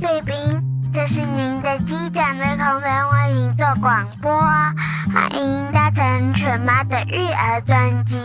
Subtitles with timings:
[0.00, 0.34] 贵宾，
[0.90, 4.32] 这是您的机长的空中为您做广播，
[5.12, 8.18] 欢迎搭乘犬妈的育儿专机。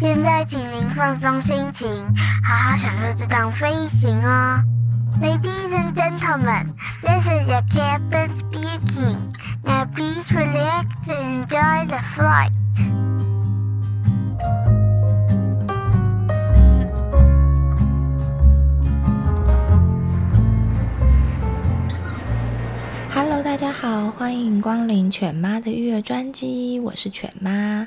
[0.00, 1.88] 现在请您放松心情，
[2.44, 4.60] 好好享受这趟飞行哦。
[5.20, 9.18] Ladies and gentlemen, this is your captain speaking.
[9.62, 12.50] Now please relax and enjoy the flight.
[23.24, 27.86] Hello，大家好，欢迎光临犬妈的育儿专机，我是犬妈。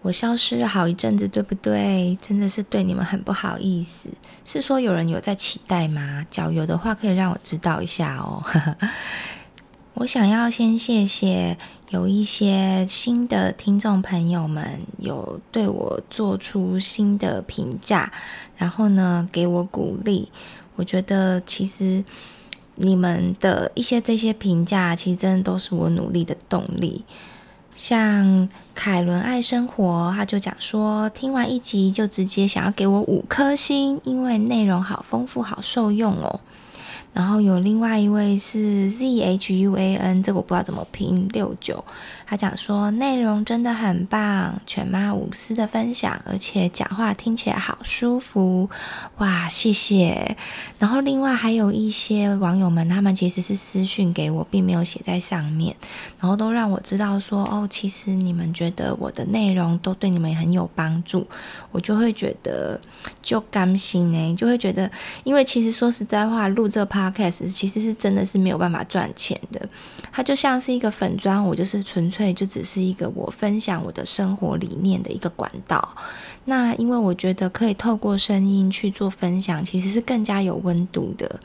[0.00, 2.16] 我消失了好一阵子，对不对？
[2.22, 4.08] 真的是对你们很不好意思。
[4.46, 6.24] 是说有人有在期待吗？
[6.30, 8.42] 假如有的话，可以让我知道一下哦。
[9.92, 11.58] 我想要先谢谢
[11.90, 18.10] 有一些新的听众朋友们，有对我做出新的评价，
[18.56, 20.32] 然后呢，给我鼓励。
[20.76, 22.02] 我觉得其实。
[22.78, 27.04] 你们的一些这些评价，其实真的都是我努力的动力。
[27.74, 36.40] 像凯伦爱生活，他就讲说，听完一集就直接想要给我五颗星，因为内容好丰富，好受用哦。
[37.12, 41.84] 然后有另外一位是 Z H U A N，这我不知道怎么拼六九，
[42.28, 48.68] 他讲说内容真的很棒，犬妈无私的分享，而且讲话听起来好舒服，
[49.16, 50.36] 哇，谢谢。
[50.78, 55.74] 然后另外还有一些网友们，他们其实是私讯给我，并没有写在上面，
[56.20, 61.26] 然后都让我知道说，哦，其实你们觉得我的内容都对你们很有帮助，
[61.72, 62.78] 我就会觉得
[63.22, 64.90] 就甘心呢，就会觉得，
[65.24, 69.66] 因为其实说实在话，录这 Podcast 其实是真的是没有办法赚钱的，
[70.12, 75.96] 它就像是一个粉砖，我就是纯粹就只是一个我分享我的生活理念的一个管道。
[76.44, 81.40] 那因为我觉得可以透过声音去做分享，其实是更加有温度的，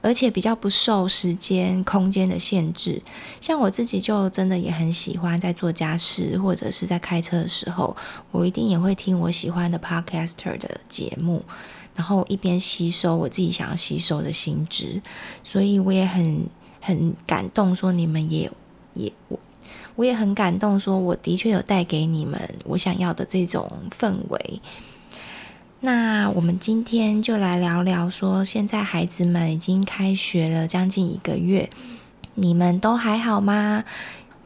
[0.00, 3.02] 而且比较不受时间、空间的限制。
[3.40, 7.96] 像我自己就真的也很喜欢在做家事或者是在开车的时候，
[8.30, 11.44] 我一定也会听我喜欢的 Podcaster 的节目。
[11.96, 15.00] 然后一边吸收我自己想要吸收的新知，
[15.42, 16.46] 所以我也很
[16.86, 18.48] 很感动，说你们也
[18.94, 19.36] 也我
[19.96, 24.60] 我也很感动，说我的确有带给你们我想要的这种氛围。
[25.80, 31.68] 那我们今天就来聊聊，说现在孩子们已经开学了将近一个月，
[32.34, 33.82] 你们都还好吗？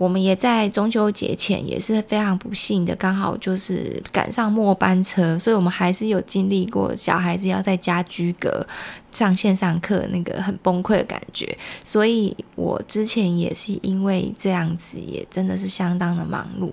[0.01, 8.67] 我们也在中秋节前也是非常不幸的，刚好就是赶上末班车，所以我们还是有经历过小孩子要在家居隔
[9.13, 11.55] 上线上课那个很崩溃的感觉。
[11.85, 16.71] 所以我之前也是因为这样子，也真的是相当的忙碌。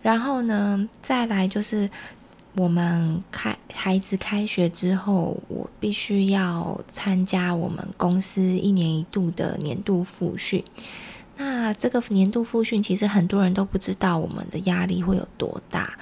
[0.00, 1.90] 然后呢，再来就是
[2.54, 10.62] 我们开孩子开学之后，我必须要参加我们公司一年一度的年度复训。
[11.44, 15.98] 那这个年度复训，其实很多人都不知道我们的压力会有多大，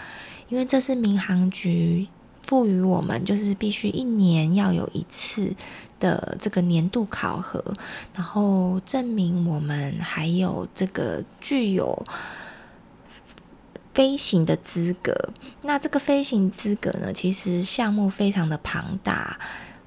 [0.51, 2.07] 因为这是民航局
[2.43, 5.55] 赋予我们，就是必须一年要有一次
[5.99, 7.65] 的这个年度考核，
[8.15, 12.05] 然后证明我们还有这个具有
[13.95, 15.31] 飞行的资格。
[15.63, 19.39] 那这个飞行资格呢，其实项目非常的庞大。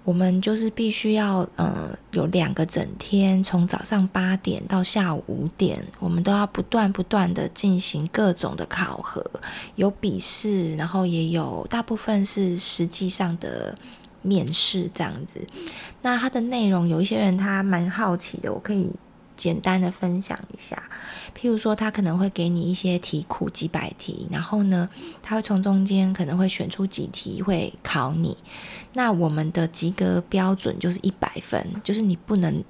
[0.03, 9.25] 我们就是必须要，呃，有两个整天，从早上八点到下午五点，我们都要不断不断的进行各种的考核，
[9.75, 13.73] 有笔试，然后也有大部分是实际上的
[14.21, 15.39] 面试这样子。
[16.01, 18.89] 那它的内容，有一些人他蛮好奇的，我可以
[19.37, 20.83] 简单的分享一下。
[21.33, 24.89] 譬如说，他可能会给你一些题库几百题，然后呢，
[25.21, 28.37] 他会从中间可能会选出几题会考你。
[28.93, 32.63] 那我们的及格标准就是一百分，就是你不能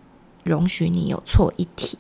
[0.44, 1.98] 容许你有错一题。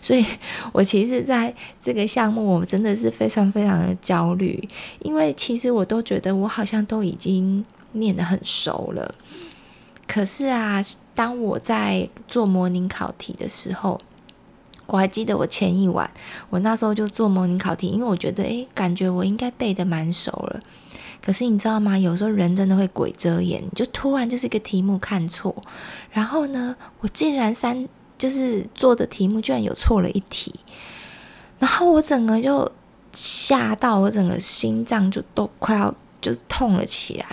[0.00, 0.24] 所以
[0.72, 4.68] 我其实在这个项目，我真的是非常非常的焦虑，
[5.00, 9.14] 因为其实我都觉得我好像都已经念得很熟了。
[10.06, 10.82] 可是啊，
[11.14, 13.98] 当我在做模拟考题的时候，
[14.86, 16.10] 我还记得我前一晚，
[16.50, 20.60] 我那时候就做模拟考题，因为我觉得，诶，感觉我应该背得蛮熟了。
[21.24, 21.96] 可是你知道吗？
[21.96, 25.54] 有时候人真的会鬼遮眼，就突然就是一个题目看错，
[26.10, 27.88] 然后呢，我竟然三
[28.18, 30.52] 就是做的题目居然有错了一题，
[31.60, 32.70] 然后我整个就
[33.12, 37.26] 吓到，我整个心脏就都快要就痛了起来。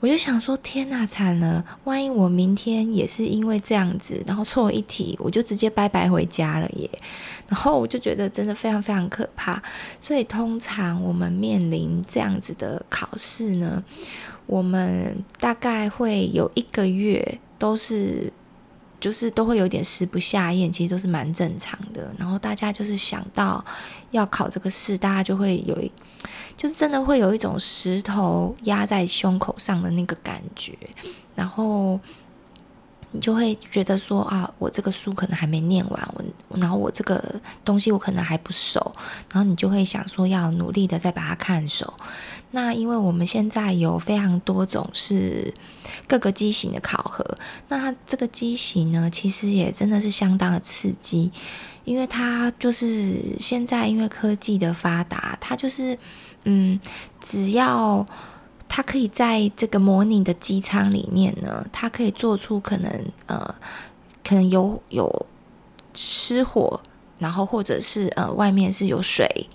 [0.00, 1.64] 我就想说，天哪，惨了！
[1.84, 6.88] 万一我明天也是因为这样子，然后错一题，我就直接拜拜回家了耶。
[7.48, 9.60] 然后我就觉得真的非常非常可怕。
[10.00, 13.82] 所以通常我们面临这样子的考试呢，
[14.46, 18.32] 我们大概会有一个月都是
[19.00, 22.10] 就是都会有点食不下咽，其实都是蛮正常的。
[22.18, 23.64] 然后大家就是想到
[24.10, 25.90] 要考这个试，大家就会有一，
[26.56, 30.76] 就是真的会有一种石头压在胸口上的那个感觉，
[31.34, 31.98] 然后。
[33.10, 36.14] 你就会觉得说啊，我这个书可能还没念完，
[36.48, 37.22] 我然后我这个
[37.64, 38.92] 东西我可能还不熟，
[39.32, 41.92] 然后你就会想说要努力的再把它看熟。
[42.50, 45.52] 那因为我们现在有非常多种是
[46.06, 47.24] 各个机型的考核，
[47.68, 51.30] 那这个机型呢，其实也真的是相当的刺激，
[51.84, 55.98] 因为它就是现在因为科技的发达，它就是
[56.44, 56.78] 嗯，
[57.20, 58.06] 只要。
[58.68, 63.54] 它可以在这个模拟的机舱里面呢，它可以做出可能呃，
[64.22, 65.26] 可能有有
[65.94, 66.80] 失火，
[67.18, 69.48] 然后或者是呃外面是有水，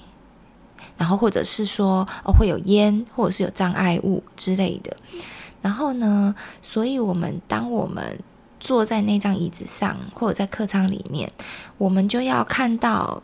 [0.97, 4.97] 然后或者是说呃会有烟，或者是有障碍物之类的。
[5.61, 8.19] 然后呢，所以我们当我们
[8.59, 11.31] 坐在那张椅子上，或者在客舱里面，
[11.77, 13.23] 我们就要看到。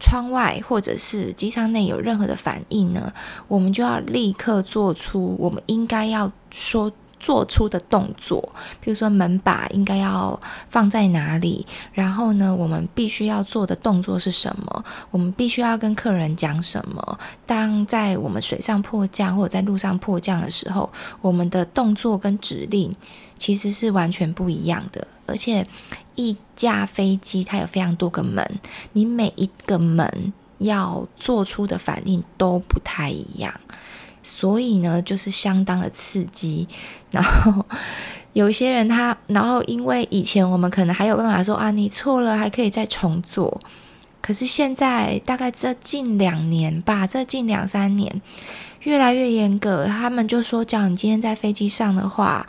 [0.00, 3.12] 窗外或者是机舱内有任何的反应呢，
[3.46, 8.52] 我们就要立刻做出我们应该要说做出的动作。
[8.80, 14.84] 比如说门把应该要放在哪里，然后呢，我们必须要做的动作是什么？
[15.10, 17.18] 我们必须要跟客人讲什么？
[17.44, 22.96] 当在我们水上迫降或者在路上迫降的时候，我们的动作跟指令
[23.36, 25.66] 其实是完全不一样的，而且。
[26.28, 28.60] 一架飞机它有非常多个门，
[28.92, 33.52] 你每一个门要做出的反应都不太一样，
[34.22, 36.68] 所以呢，就是相当的刺激。
[37.10, 37.64] 然后
[38.34, 43.60] 有一些人他，然后因为以前我们可能还有办法说啊，你错了还可以再重做，
[44.20, 48.20] 可是现在大概这近两年吧，这近两三年
[48.82, 52.46] 越来越严格，他们就说，叫你今天在飞机上的话，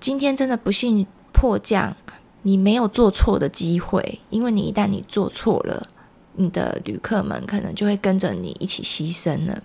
[0.00, 1.96] 今天真的不幸迫降。
[2.42, 5.86] 你没有做错的机会，因为你一旦你做错了，
[6.34, 9.62] 你的旅客们可能就会跟着你一起牺牲了。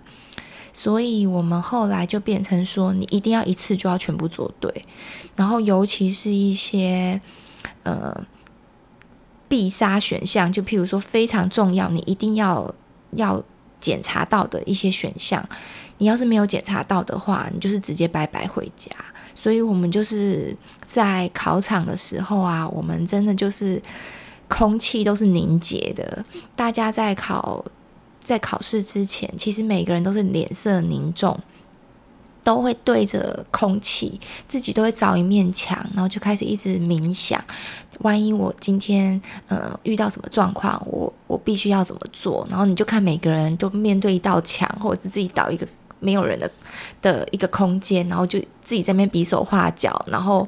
[0.72, 4.84] 所以我们后来就变成说，你一定要一次就要全部做对，
[5.34, 7.20] 然后尤其是一些
[7.82, 8.24] 呃
[9.48, 12.72] 必杀选项，就譬如说非常重要，你一定要
[13.12, 13.42] 要
[13.80, 15.48] 检查到的一些选项，
[15.96, 18.90] 你要是没有检查到的话，你就是直接拜拜回家。
[19.40, 20.54] 所以我们就是
[20.84, 23.80] 在考场的时候啊，我们真的就是
[24.48, 26.24] 空气都是凝结的。
[26.56, 27.64] 大家在考
[28.18, 31.38] 在考试之前，其实每个人都是脸色凝重，
[32.42, 34.18] 都会对着空气，
[34.48, 37.40] 自己都会找一面墙，然后就开始一直冥想。
[38.00, 42.44] 万一我今天呃遇到什么状况，我我必须要怎么做？
[42.50, 45.64] 然后你就看每个人都面对一道墙，或者是自己倒一个。
[46.00, 46.50] 没有人的
[47.02, 50.46] 的一个空间，然后就自己在那边比手画脚，然后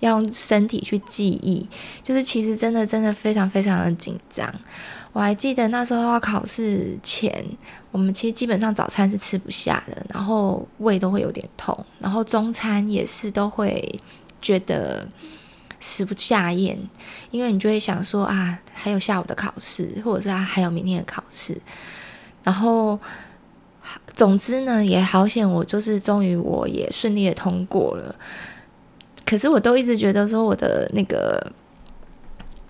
[0.00, 1.68] 要用身体去记忆，
[2.02, 4.52] 就是其实真的真的非常非常的紧张。
[5.12, 7.44] 我还记得那时候要考试前，
[7.90, 14.00] 我们其实基本上早餐是吃不下的，然后胃都会有点痛，然后中餐也是都会
[14.40, 15.08] 觉得
[15.80, 16.78] 食不下咽，
[17.30, 21.60] 因为你就会想说啊，还有下午的考试，或者是啊还有明天的考试，
[22.44, 22.98] 然后。
[24.14, 28.14] 总之呢，也好险，我就是终于我也顺利的通过了。
[29.24, 31.52] 可是我都一直觉得说我的那个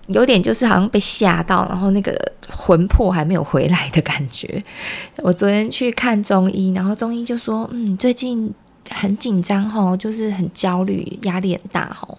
[0.07, 2.13] 有点就是好像被吓到，然后那个
[2.49, 4.61] 魂魄还没有回来的感觉。
[5.17, 8.53] 我昨天去看中医，然后中医就说：“嗯，最近
[8.89, 12.17] 很紧张吼，就是很焦虑，压力很大吼。”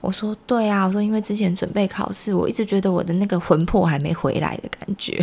[0.00, 5.22] 我说：“对啊，我说因为之前准备考试，我一直觉得我的那个魂魄还没回来的感觉。”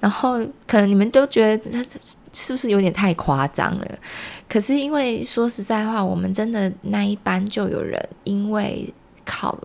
[0.00, 1.84] 然后可能你们都觉得他
[2.32, 3.98] 是不是有点太夸张了？
[4.48, 8.92] 可是因为说实在话，我们真的那一班就有人因为
[9.24, 9.58] 考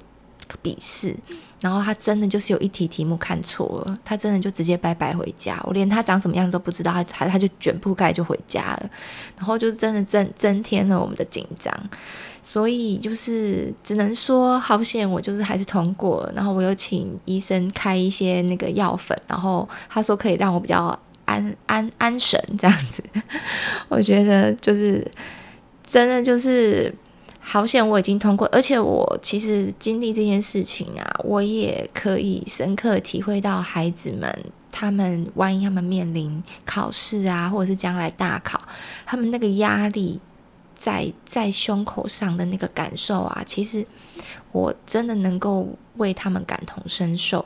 [0.61, 1.15] 笔试，
[1.59, 5.61] 然后他真的就是有一题题目看错了，他真的就直接拜拜回家。
[5.65, 8.89] 我连他长什么样都不知道，他他他就卷铺盖就回家了。
[9.38, 11.71] 然后就真的增增添了我们的紧张。
[12.43, 16.29] 所以就是只能说好险，我就是还是通过。
[16.36, 23.03] 然后我又请医生开一些那个药粉，然后他说可以让我比较安 安安神这样子。
[23.89, 25.05] 我觉得就是
[25.86, 26.93] 真的就是
[27.39, 28.50] 好险，我已经通过。
[28.51, 34.36] 而且我其实经历这件事情啊，我也可以深刻体会到孩子们，
[34.71, 38.60] 他们万一他们面临考试啊，或者是将来大考，
[39.05, 40.19] 他们那个压力。
[40.81, 43.85] 在在胸口上的那个感受啊，其实
[44.51, 47.45] 我真的能够为他们感同身受。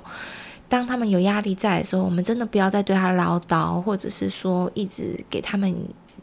[0.70, 5.76] 当他们有压力在的时候，我们真的不要再对他唠叨，或者是说一直给他们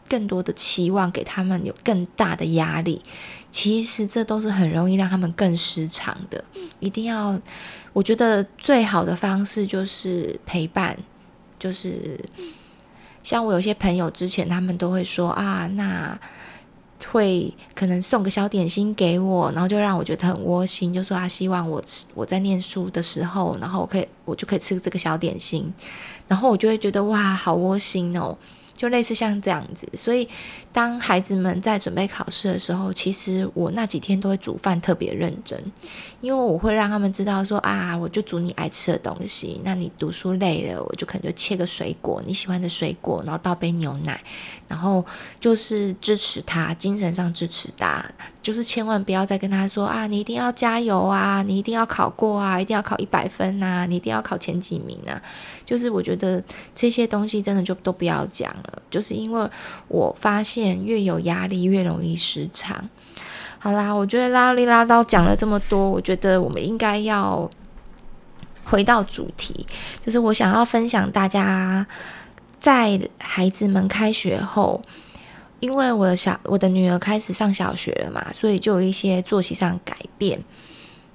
[0.09, 3.03] 更多的期望，给他们有更大的压力，
[3.51, 6.43] 其实这都是很容易让他们更失常的。
[6.81, 7.39] 一定要，
[7.93, 10.99] 我觉得最好的方式就是陪伴，
[11.59, 12.19] 就是
[13.23, 16.19] 像我有些朋友之前他们都会说啊，那。
[17.13, 25.73] 会可能送个小点心给我，然后就让我觉得很窝心，就说他希望我吃我在念书的时候，然后我可以我就可以吃这个小点心，
[26.27, 28.37] 然后我就会觉得哇，好窝心哦。
[28.75, 30.27] 就类似像这样子，所以
[30.73, 35.63] 当孩子们在准备考试的时候，其实我那几天都会煮饭特别认真，
[36.23, 39.61] 因为我会让他们知道说啊，我就煮你爱吃的东西。
[39.65, 44.19] 那你读书累了，我就可能就切个水果，你喜欢的水果，然后倒杯牛奶，
[44.67, 45.05] 然后
[45.39, 48.03] 就是支持他，精神上支持他，
[48.43, 55.21] 就是千万不要再跟他说啊，你一定要加油啊，你一定要考过啊，一定要考一百分呐，你一定要考前几名啊。
[55.65, 56.43] 就是我觉得
[56.75, 58.83] 这些东西真的就都不要讲了。
[58.91, 59.49] 就是因为
[59.89, 62.89] 我发现越有压力越容易失常。
[63.59, 67.49] 好啦，我觉得拉里拉叨讲了这么多，我觉得我们应该要
[68.65, 69.67] 回到主题，
[70.05, 71.87] 就是我想要分享大家
[72.59, 74.83] 在孩子们开学后，
[75.61, 80.43] 因为我的小我的女儿开始上小学了嘛，所以就有一些作息上改变。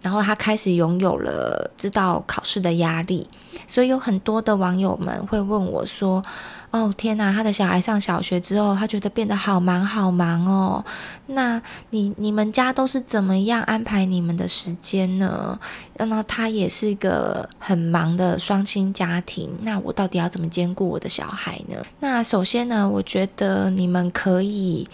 [0.02, 3.28] 然后他开始拥有了知道考试的压力，
[3.68, 6.24] 所以有很多的网友们会问我说
[6.70, 10.86] ：“哦，天哪，他的小孩上小学之后，他觉得变得好忙好忙哦。
[11.26, 15.60] 那你你们家都是怎么样安排你们的时间呢？
[15.98, 21.78] 那他也是一个很忙的双亲家庭，那我到底要怎么兼顾我的小孩呢？
[22.00, 24.88] 那首先呢，我觉得你们可以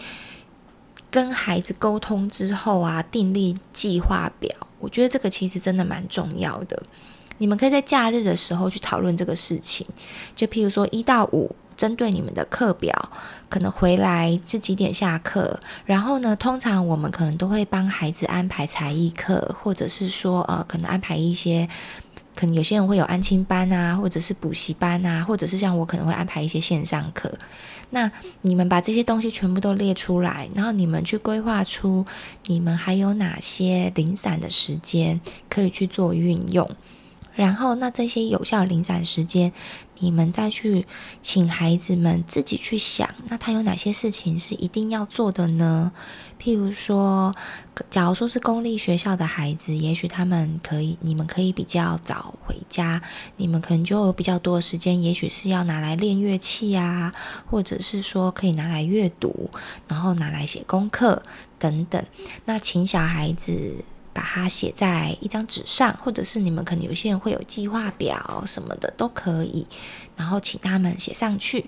[1.11, 4.49] 跟孩子沟通之后啊，订立计划表。”
[4.83, 6.83] 我觉得这个其实真的蛮重要的，
[7.37, 9.87] 你们可以在假日的时候去讨论这个事情。
[10.35, 12.93] 就譬如说一到五，针对你们的课表，
[13.47, 21.69] 可能回来是几点下课，然后呢，通常我们可能都会帮孩子安排才艺课，或者是说呃，可能安排一些。
[22.35, 27.31] 可能有些人会有安亲班啊，或者是补习班啊，或者是像我可能会安排一些线上课。
[27.93, 32.05] 那你们把这些东西全部都列出来，然后你们去规划出
[32.47, 36.67] 你们还有哪些零散的时间可以去做运用。
[37.35, 39.53] 然后，那这些有效零散时间，
[39.99, 40.85] 你们再去
[41.21, 45.91] 请孩子们自己去想，那他有哪些事情是一定要做的呢？
[46.43, 47.33] 譬如说，
[47.89, 53.01] 假如说是公立学校的孩子，也许他们可以，你们可以比较早回家，
[53.37, 57.13] 你们可能就有比较多的时间，也许是要拿来练乐器啊，
[57.49, 59.49] 或者是说可以拿来阅读，
[59.87, 61.23] 然后拿来写功课
[61.57, 62.05] 等等。
[62.43, 63.85] 那请小孩子。
[64.15, 69.65] 把它写在一张纸上，或者是你们可能有些人会有计划表什么的都可以，
[70.15, 71.65] 然后请他们写上去。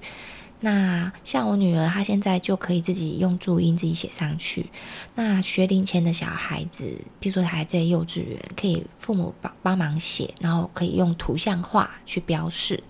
[0.61, 4.69] 那像我女儿，她现在就可以自己用注音自己写上去。
[5.15, 12.83] 那学龄前的小孩子，比如说还在幼稚园，可以父母帮帮忙写，然后可以用图像化去标示。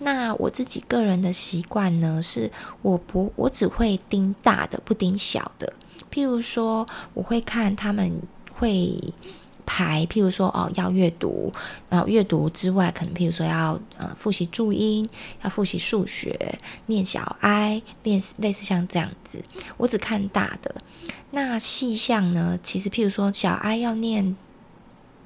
[0.00, 2.50] 那我自己个人的习惯呢，是
[2.82, 5.72] 我不我只会盯大的，不盯小的。
[6.12, 8.20] 譬如说，我会看他们。
[8.58, 8.98] 会
[9.66, 11.52] 排，譬如说哦，要阅读，
[11.90, 15.06] 然后阅读之外，可能譬如说要呃复习注音，
[15.42, 19.42] 要复习数学，念小 I，，练类似像这样子。
[19.76, 20.74] 我只看大的，
[21.32, 22.58] 那细项呢？
[22.62, 24.36] 其实譬如说小 I 要念，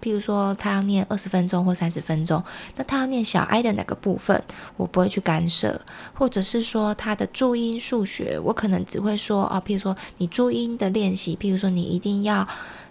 [0.02, 2.42] 譬如说他要念二十分钟或三十分钟，
[2.76, 4.42] 那他要念小 i 的哪个部分，
[4.76, 5.80] 我不会去干涉，
[6.14, 12.46] 或者是说他的注音数学，我可能只会说哦，譬如说你注音的练习，譬如说你一定要。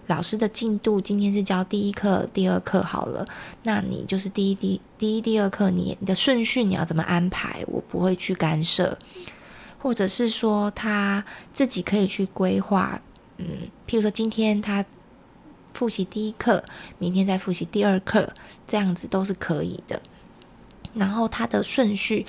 [0.06, 3.24] 老师的进度今天是教第一课、第二课好了，
[3.62, 7.62] 那你就是第一、第第一、第二课，你你的顺序你要怎么安排？
[7.68, 8.98] 我不会去干涉，
[9.78, 13.00] 或者是说他自己可以去规划，
[13.36, 13.46] 嗯，
[13.86, 14.84] 譬如说今天他
[15.72, 16.64] 复习第一课，
[16.98, 18.32] 明天再复习第二课，
[18.66, 20.00] 这样子都是可以的。
[20.94, 22.26] 然后他的顺序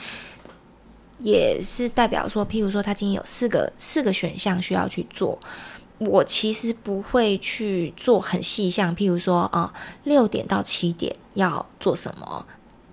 [1.20, 5.40] 也是代表说，譬如说他今天有四个四个选项需要去做。
[5.98, 9.72] 我其实不会去做很细项，譬如说啊，
[10.04, 12.44] 六点到七点要做什么，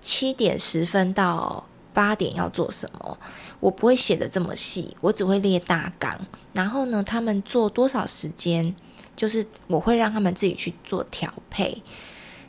[0.03, 3.17] 七点十分到八点要做什么，
[3.61, 6.21] 我不会写的这么细，我只会列大纲。
[6.53, 8.77] 然后呢，他们做多少时间，
[9.19, 11.83] 就是我会让他们自己去做调配。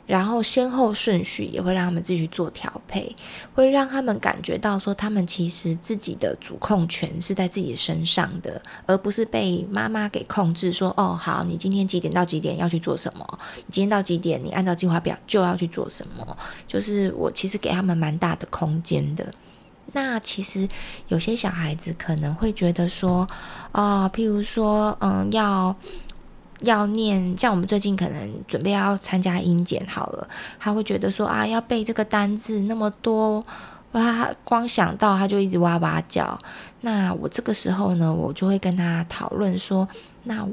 [0.06, 3.14] 然后先后顺序也会让他们自己去做调配，
[3.54, 10.72] 会让他们感觉到说，他们其实自己的主控权是在自己身上的，而不是被妈妈给控制。
[10.72, 13.38] 说，哦，好，你今天几点到几点要去做什么？
[13.58, 16.36] 你今天到几点，你按照计划表就要去做什么？
[16.66, 19.32] 就是我其实给他们蛮大的空间的。
[19.92, 20.68] 那其实
[21.06, 23.28] 有些小孩子可能会觉得说，
[23.70, 25.76] 啊、呃，譬如说，嗯，要
[26.62, 33.42] 要念，像我们最近可能准备要参加英检好了，他会觉得说啊，要背这个单字那么多，
[33.92, 36.38] 哇，光想到他就一直哇哇叫。
[36.82, 39.86] 那我这个时候呢，我就会跟他讨论说，
[40.24, 40.46] 那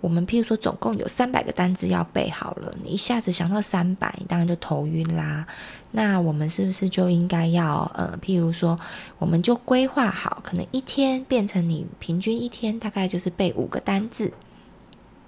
[0.00, 5.46] 我们譬如说总共有三百个单字要背好了，你一下子想到三百，你当然就头晕啦。
[5.92, 8.78] 那我们是不是就应该要呃，譬如说，
[9.18, 14.32] 我们就规划好，可能一天变成你平均一天大概就是背五个单字，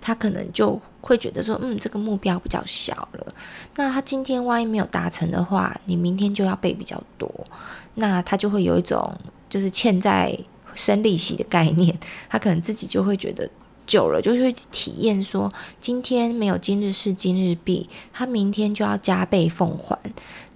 [0.07, 3.35] 他可能就会觉得说，嗯，这个目标比较小了。
[3.75, 7.29] 那他今天万一没有达成的话，你明天就要背比较多，
[7.95, 9.13] 那他就会有一种
[9.51, 10.33] 就是欠债
[10.77, 11.99] 生利息的概念，
[12.29, 13.51] 他可能自己就会觉得。
[13.87, 19.97] 久了就会体验说，今天没有今日事今日毕，他明天就要加倍奉还。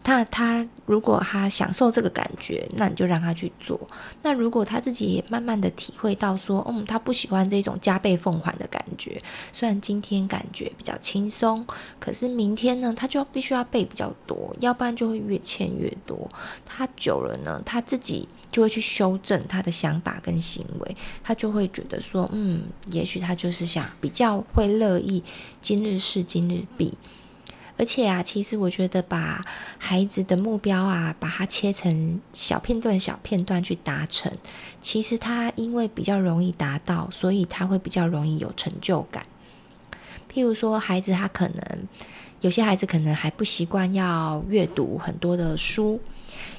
[0.02, 3.78] 那他如果他享受这个感觉，那你就让他去做。
[4.22, 9.20] 那如果他自己也慢慢的体会到说，嗯，他不喜欢这种加倍奉还的感觉。
[9.52, 11.64] 虽然今天感觉比较轻松，
[12.00, 16.28] 可是明天呢，他就必须要背比较多，要不然就会越欠越多。
[16.66, 25.22] 他久了呢，他自己就会去修正他的想法跟行为，他就会觉得说，嗯，也许他就是想比较会乐意
[25.60, 26.98] 今日事今日毕。
[27.80, 29.42] 而且啊，其实我觉得把
[29.78, 34.30] 孩子的目标啊，把它切成小片段、小片段去达成，
[34.82, 39.24] 其实他因为比较容易达到，所以他会比较容易有成就感。
[40.30, 41.64] 譬如说，孩子他可能
[42.42, 45.98] 有些孩子可能还不习惯要阅读很多的书，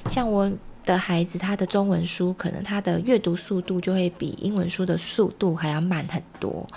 [0.08, 0.52] 像我
[0.84, 6.68] 的孩子，他的中文书可能他的阅读速度就会比英文书的速度还要慢很多。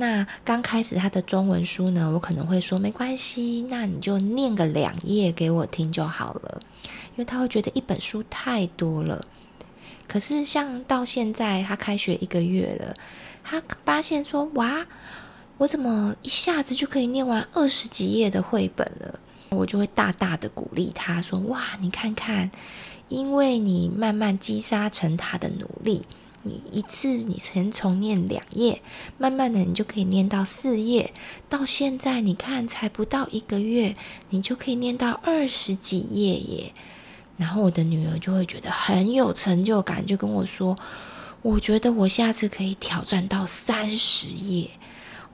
[0.00, 9.24] 那刚开始他的中文书呢，我可能会说没关系，那你就念个两页给我听就好了，因为他会觉得一本书太多了。
[10.06, 12.94] 可是像到现在他开学一个月了，
[13.42, 14.86] 他发现说哇，
[15.56, 19.18] 我怎么一下子就可以念完二十几页的绘本了？
[19.50, 22.48] 我就会大大的鼓励他说哇，你看看，
[23.08, 26.06] 因为你慢慢积沙成塔的努力。
[26.42, 28.80] 你一次你先重念两页，
[29.18, 31.12] 慢慢的你就可以念到四页。
[31.48, 33.96] 到现在你看才不到一个月，
[34.30, 36.72] 你就可以念到二十几页耶。
[37.36, 40.76] 然后我的女儿就会觉得很有成就感，就跟我说
[41.42, 44.70] ：“我觉得我下次可以挑战到三十页。”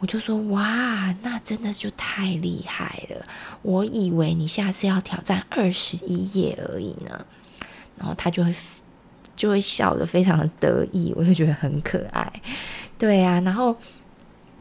[0.01, 3.27] 我就说：“哇，那真的就太厉害了！
[3.63, 7.27] 我以为你下次要挑战二十一页而已呢。”
[7.97, 8.55] 然后她就会。
[9.37, 12.33] 就会笑得非常的得意，我就觉得很可爱，
[12.99, 13.41] 对啊。
[13.41, 13.77] 然后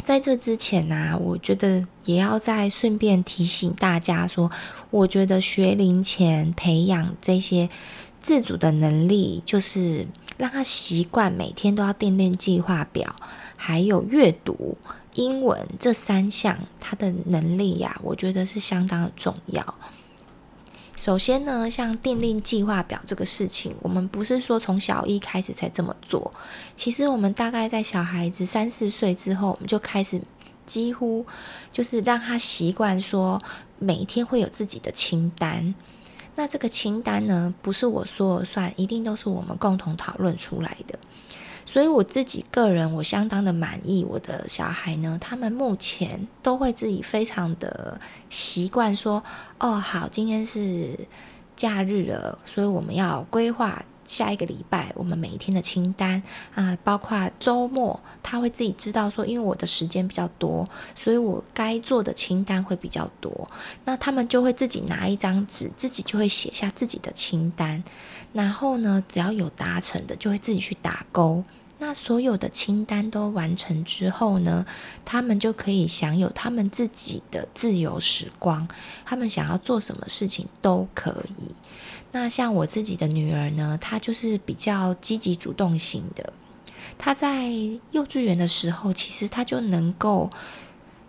[0.03, 4.51] 在这之前呢、啊，我觉得也要再顺便提醒大家说，
[4.89, 7.69] 我觉得学龄前培养这些
[8.21, 10.05] 自主的能力，就是
[10.37, 13.15] 让他习惯每天都要订练计划表，
[13.55, 14.77] 还有阅读、
[15.15, 19.75] 英文这三项，他的能力呀、我觉得是相当重要。
[20.95, 26.31] 首先呢，像订立计划表这个事情，我们不是说从小一开始才这么做。
[26.75, 30.21] 其实我们大概在小孩子三四岁之后，我们就开始
[30.65, 31.25] 几乎
[31.71, 33.41] 就是让他习惯说
[33.79, 35.73] 每一天会有自己的清单。
[36.35, 40.97] 那这个清单呢，不是我说了算，一定都是我们共同讨论出来的。
[41.65, 45.17] 所以我自己个人，我相当的满意我的小孩呢。
[45.21, 47.99] 他们目前都会自己非常的
[48.29, 49.23] 习惯说
[49.59, 50.97] ：“哦，好，今天是
[51.55, 56.21] 假日了，所以我们要规划下一个礼拜我们每一天的清单
[56.53, 63.49] 啊，包括周末，他会自己知道说，因为我的时间比较多，所以我该做的清单会比较多。
[63.85, 67.81] 那他们就会自己拿一张纸，自己就会写下自己的清单。”
[68.33, 71.43] 然后呢，只要有达成的，就会自己去打勾。
[71.77, 74.65] 那所有的清单都完成之后呢，
[75.05, 78.67] 他们就可以享有他们自己的自由时光。
[79.05, 81.53] 他们想要做什么事情都可以。
[82.11, 86.33] 那像我自己的女儿呢，她就是比较积极主动型的。
[86.97, 87.49] 她在
[87.91, 90.29] 幼稚园的时候，其实她就能够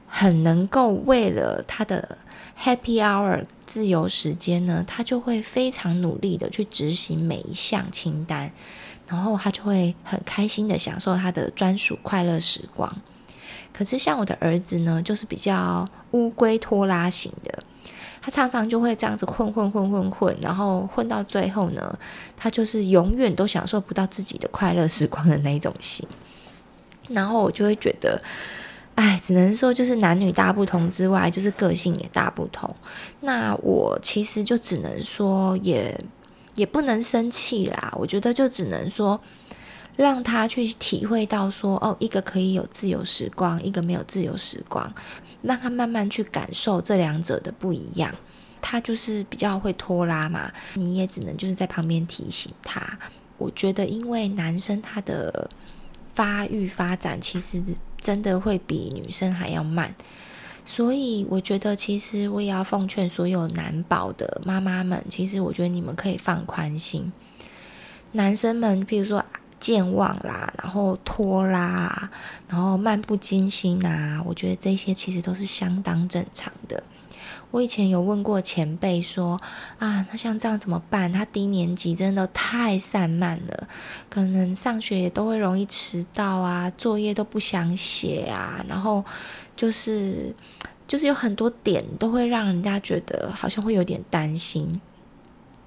[0.07, 2.19] 很能够为了她的。
[2.57, 8.53] Happy Hour 自由时间呢，他就会非常努力的去执行每一项清单，
[9.09, 12.97] 然后他就会很开心的享受他的专属快乐时光。
[13.73, 17.63] 可是像我的儿子呢，就是比较乌龟拖拉型的，
[18.23, 21.99] 他常常就会这样子混混混混混，然后混到最后呢，
[22.37, 26.09] 他就是永远都享受不到自己的快乐时光的那一种型。
[27.09, 28.23] 然后我就会觉得。
[28.95, 32.75] 哎，只能说就是男女大不同之外，就是个性也大不同。
[33.21, 35.99] 那我其实就只能说，也
[36.55, 37.93] 也不能生气啦。
[37.99, 39.21] 我觉得就只能说，
[39.97, 44.93] 让他去体会到说，哦，一个可以有自由时光，一个没有自由时光，
[45.43, 48.15] 让他慢慢去感受这两者的不一样。
[48.61, 52.99] 他就是比较会拖拉嘛，你也只能就是在旁边提醒他。
[53.37, 55.51] 我觉得，因为男生他的
[56.15, 57.61] 发育发展其实
[58.05, 59.95] 真的会比女生还要慢，
[60.67, 67.11] 所以我觉得，其实我也要奉劝所有男宝的妈妈们，其实我觉得你们可以放宽心。
[68.13, 69.25] 男生们，比如说
[69.59, 72.11] 健忘啦，然后拖拉，
[72.47, 76.83] 然后漫不经心啊，我觉得这些其实都是相当正常的。
[77.55, 79.41] 我以前有问过前辈说
[79.79, 81.13] 啊，那像这样怎么办？
[81.13, 83.69] 他低年级真的太散漫了，
[84.11, 89.05] 可能上学也都会容易迟到啊，作业都不想写啊，然后
[89.55, 90.35] 就是
[90.89, 94.81] 就是有很多点都会让人家觉得好像会有点担心。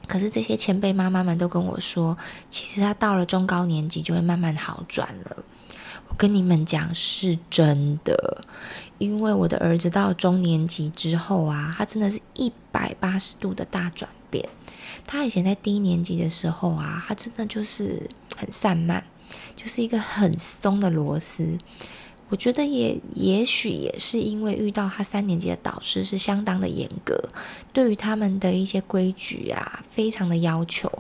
[0.09, 2.17] 可是这些前辈妈妈们都跟我说，
[2.49, 5.37] 其实他到了中高年级就会慢慢好转了。
[6.09, 8.43] 我跟你们讲是真的。
[8.97, 14.47] 因为我的儿子到中年级之后啊，他真的是一百八十度的大转变。
[15.05, 19.03] 他以前在低年级的时候啊，他真的就是很散漫，
[19.55, 21.57] 就是一个很松的螺丝。
[22.29, 27.17] 我觉得也也许也是因为遇到他三年级的导师是相当的严格，
[27.71, 30.91] 对于他们的一些规矩啊，非常的要求。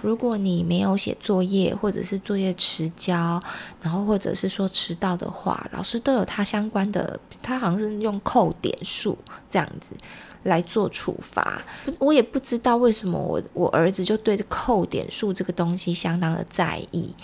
[0.00, 3.42] 如果你没有写作业，或者是作业迟交，
[3.82, 9.18] 然后或者是说迟到的话，老师都有他相关的，他好像是用扣点数
[9.50, 9.94] 这样子
[10.44, 11.62] 来做处罚。
[11.98, 17.14] 我也不知道为什么我我儿子就对着扣点数这个东西相当的在意。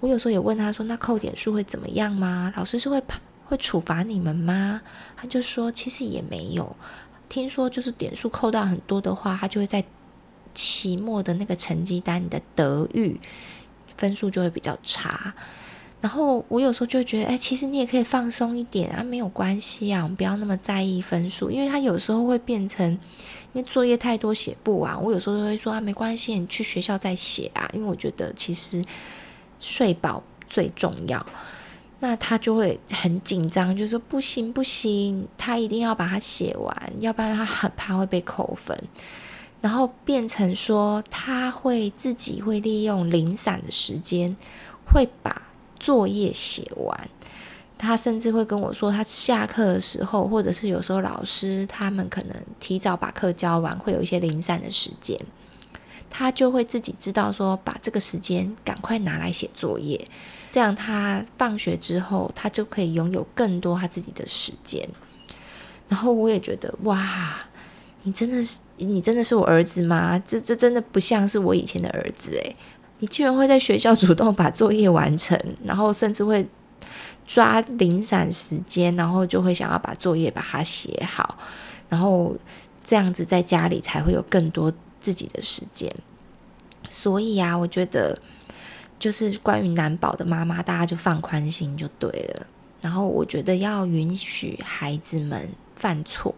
[0.00, 2.52] 我有时候也问他说：“那扣点数会怎么样吗？
[2.56, 3.02] 老师是会
[3.46, 4.80] 会处罚你们吗？”
[5.16, 6.76] 他就说：“其实也没有。
[7.28, 9.84] 听说就是点数扣到很多的话，他就会在
[10.54, 13.20] 期末的那个成绩单里的德育
[13.96, 15.34] 分数就会比较差。
[16.00, 22.88] 然后我有时候就觉得，哎，其实你也可以放松一点啊，没有关系啊，我们不要那么在意分数，因为他有时候会变成，
[23.52, 25.02] 因为作业太多写不完。
[25.02, 28.84] 我有时候都会说啊，没关系，你去学校再写啊，因为我觉得其实。”
[29.60, 31.24] 睡饱最重要，
[32.00, 38.76] 那他就会很紧张，就说不行不行，他一定要把它写完，要不然他很怕会被扣分。
[39.60, 44.36] 然后变成说他会自己会利用零散的时间，
[44.86, 45.42] 会把
[45.80, 47.10] 作业写完。
[47.76, 55.18] 他甚至会跟我说，他下课的时候，或者是有时候老师他们可能提早把课教完，会有一些零散的时间。
[56.10, 60.08] 他就会自己知道说，把这个时间赶快拿来写作业，
[60.50, 64.88] 这样他放学之后，他就可以拥有更多他自己的时间。
[65.88, 67.02] 然后我也觉得，哇，
[68.02, 70.18] 你真的是，你真的是我儿子吗？
[70.18, 72.56] 这这真的不像是我以前的儿子诶，
[72.98, 76.46] 你居然会在学校主动把作业完成，然后甚至会
[77.26, 81.36] 抓零散时间，然后就会想要把作业把它写好，
[81.88, 82.36] 然后
[82.84, 84.72] 这样子在家里才会有更多。
[85.00, 85.94] 自己的时间，
[86.88, 88.18] 所以啊，我觉得
[88.98, 92.46] 就是关于男宝的妈妈，大家就放宽心就对了。
[92.80, 96.34] 然后我觉得要允许孩子们犯错，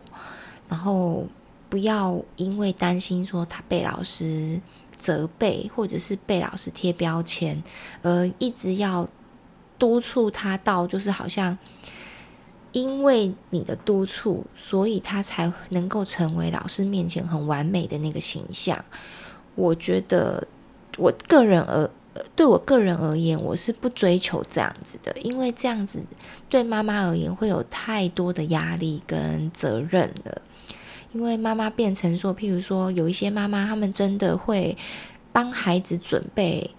[0.68, 1.26] 然后
[1.68, 4.60] 不要因为担心说他被老师
[4.98, 7.62] 责备，或者是被老师贴标签，
[8.02, 9.08] 而一直要
[9.78, 11.56] 督促他到就是好像。
[12.72, 18.84] 因为你的督促，所以他才能够成为老师面前很完美的那个形象。
[19.54, 20.46] 我觉得，
[20.96, 21.90] 我个人而
[22.36, 26.02] 对我个人而言，我是不追求这样子的，因为这样子
[26.48, 30.42] 对妈妈而言会有太多的压力跟责任了。
[31.12, 34.76] 因为妈妈变成说，譬如说，有一些妈妈，他们真的会
[35.32, 36.70] 帮孩子准备。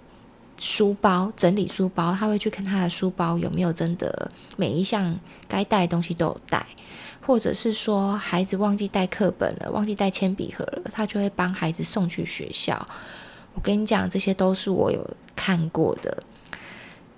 [0.64, 6.64] 书包整理书包，他会去看他的书包有没有真的每一项该带的东西都有带，
[7.26, 12.88] 或者是说孩子忘记带课本了，忘记带铅笔盒了，他就会帮孩子送去学校。
[13.56, 15.04] 我跟你讲，这些都是我有
[15.36, 16.22] 看过的。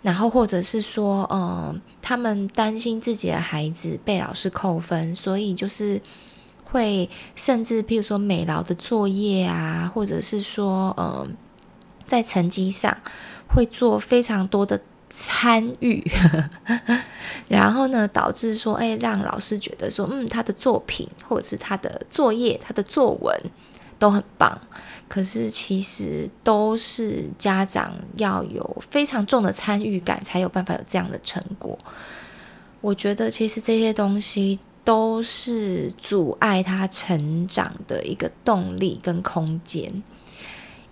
[0.01, 6.01] 然后或者是说，嗯，他们担心自己的孩子被老师扣分，所以就是
[6.63, 11.36] 会甚至譬如说美劳的作业啊，或者是说，嗯，
[12.08, 12.97] 在成绩上。
[13.53, 16.03] 会做非常多的参与，
[17.47, 23.39] 然后呢，导致说，哎，让老师觉得说，嗯，他的作品或者是他的作业、他的作文
[23.99, 24.59] 都很棒。
[25.07, 31.77] 可是其实都是家长要有非常重的参与感，才有办法有这样的成果。
[32.81, 40.01] 我觉得其实这些东西都是阻碍他成长的一个动力跟空间。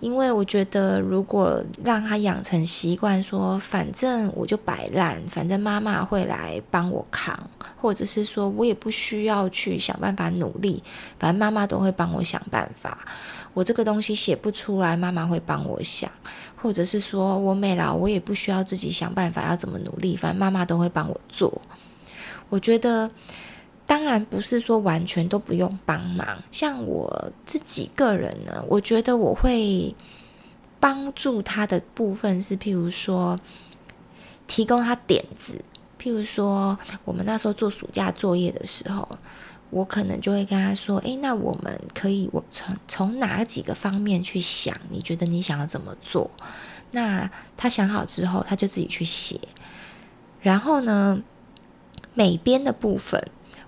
[0.02, 7.38] 因为我觉得如果让他养成习惯说，反正我就摆烂，反正妈妈会来帮我扛，
[7.80, 10.82] 或者是说我也不需要去想办法努力，
[11.20, 12.98] 反正妈妈都会帮我想办法。
[13.54, 16.10] 我这个东西写不出来，妈妈会帮我想，
[16.56, 21.62] 或者是说我美了，我也不需要自己想办法要怎么努力，反正妈妈都会帮我做。
[22.48, 23.08] 我觉得，
[23.92, 26.42] 当然不是说完全都不用帮忙。
[26.50, 29.94] 像我自己个人呢，我觉得我会
[30.80, 33.38] 帮助他的部分是，譬如说
[34.46, 35.62] 提供他点子，
[36.00, 39.06] 譬如说我们那时候做暑假作业的时候。
[39.68, 44.76] 我可能就会跟他说：“诶，那我们可以我从从哪几个方面去想？
[44.90, 46.30] 你觉得你想要怎么做？
[46.90, 49.40] 那他想好之后，他就自己去写。
[50.42, 51.22] 然后呢，
[52.12, 53.18] 美编的部分，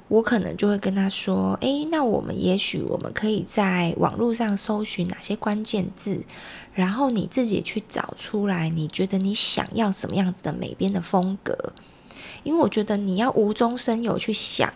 [0.09, 6.25] 我可能就会跟他说：诶，那我们也许我们可以在网络上搜寻哪些关键字，
[6.73, 11.73] 然后你自己去找出来，你觉得你想要什么样子的美编的风格？
[12.43, 14.73] 因为我觉得你要无中生有去想。”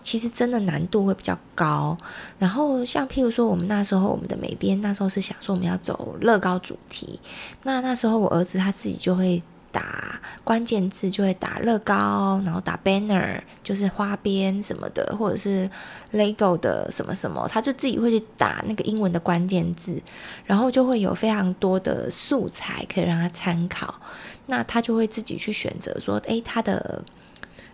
[0.00, 1.98] 其实真的难度会比较高，
[2.38, 7.20] 然后像譬如说，我们那时候我们的美编那时候是想说我们要走乐高主题，
[7.64, 15.68] 那那时候我儿子他自己就会打关键字，就会打乐高，然后打 banner，就是花边什么的，或者是
[16.12, 20.02] Lego 的什么什么，他就自己会去打那个英文的关键字，
[20.44, 24.00] 然后就会有非常多的素材可以让他参考，
[24.46, 27.04] 那他就会自己去选择说，诶，他的。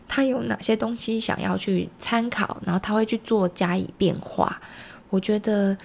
[0.06, 4.60] 他有哪些东西想要去参考，然后他会去做加以变化。
[5.08, 5.76] 我觉得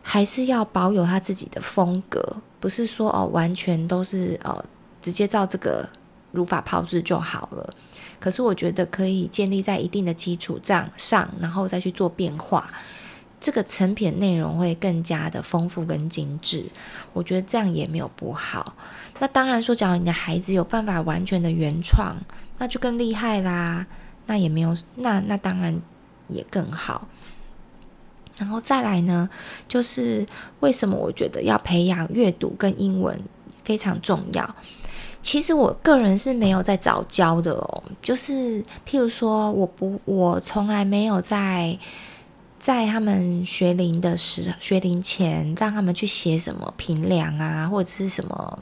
[0.00, 4.64] 还是要保有他自己的风格，不是说哦完全都是呃
[5.04, 5.86] 直接照这个
[6.32, 7.68] 如法炮制就好了。
[8.18, 12.72] 可是我觉得可以建立在一定的基础上上，然后再去做变化，
[13.38, 16.64] 这个成品内容会更加的丰富跟精致。
[17.12, 18.74] 我觉得这样也没有不好。
[19.18, 22.16] 那当然说，假如你的孩子有办法完全的原创。
[22.56, 23.84] 那就更厉害啦，
[24.26, 25.76] 那也没有，那那当然
[26.28, 27.08] 也更好。
[28.38, 29.28] 然后再来呢，
[29.66, 30.24] 就是
[30.60, 33.20] 为什么我觉得要培养阅读跟英文
[33.64, 34.54] 非常重要？
[35.24, 41.76] 其实我个人是没有在早教的哦，就是譬如说，我不，我从来没有在
[42.60, 48.58] 在他们学龄的时学龄前让他们去写什么评量啊，或者是什么。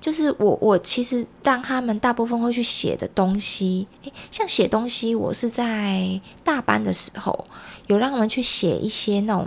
[0.00, 7.46] 就是我，我其实让他们大部分会去写的东西，诶，像写东西，我是在大班的时候
[7.86, 9.46] 有让他们去写一些那种，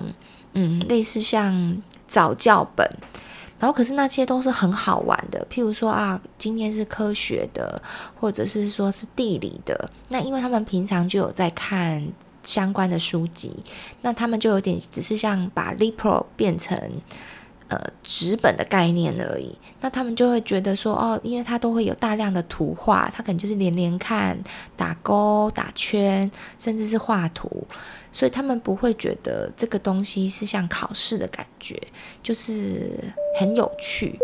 [0.54, 2.89] 嗯，类似像早教本，
[3.62, 7.82] 然后可是那些都是很好玩的，譬如说啊，今天是科学的，
[8.19, 12.06] 或者是说是地理的，那因为他们平常就有在看
[12.43, 13.56] 相关的书籍，
[14.02, 16.76] 那他们就有点只是像把 l i p r o 变成。
[17.71, 24.38] 呃，纸本的概念而已，那他们就会觉得说，哦，因为他都会有大量的图画，他可能就是连连看、
[24.75, 26.29] 打勾、打圈，
[26.60, 27.65] 甚至是画图，
[28.12, 31.81] 所以他们不会觉得这个东西是像考试的感觉，
[32.21, 32.91] 就是
[33.39, 34.19] 很有趣。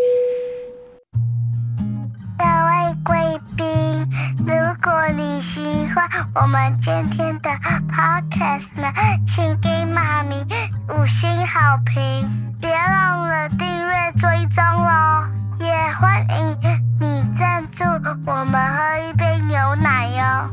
[3.04, 7.50] 贵宾，如果你喜欢我们今天的
[7.90, 8.92] podcast 呢，
[9.26, 10.44] 请给妈咪
[10.88, 12.28] 五星好评。
[12.60, 15.28] 别忘了订阅追踪哦，
[15.60, 16.56] 也欢迎
[17.00, 17.84] 你赞助
[18.26, 20.50] 我们喝一杯牛奶哟。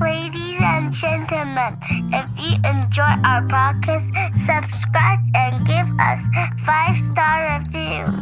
[0.00, 1.76] Ladies and gentlemen,
[2.10, 4.06] if you enjoy our podcast,
[4.38, 6.22] subscribe and give us
[6.64, 8.19] five star reviews.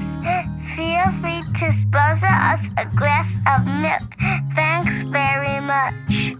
[1.58, 4.02] to sponsor us a glass of milk.
[4.54, 6.36] Thanks very much.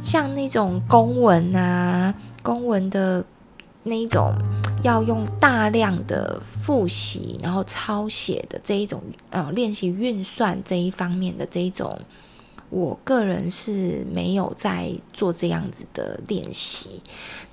[0.00, 3.24] 像那种公文啊，公文的
[3.84, 4.34] 那一种
[4.82, 12.00] 要用大量的复习，然后抄写的这一种，呃，练习运算这一方面的这一种。
[12.68, 17.00] 我个人是没有在做这样子的练习。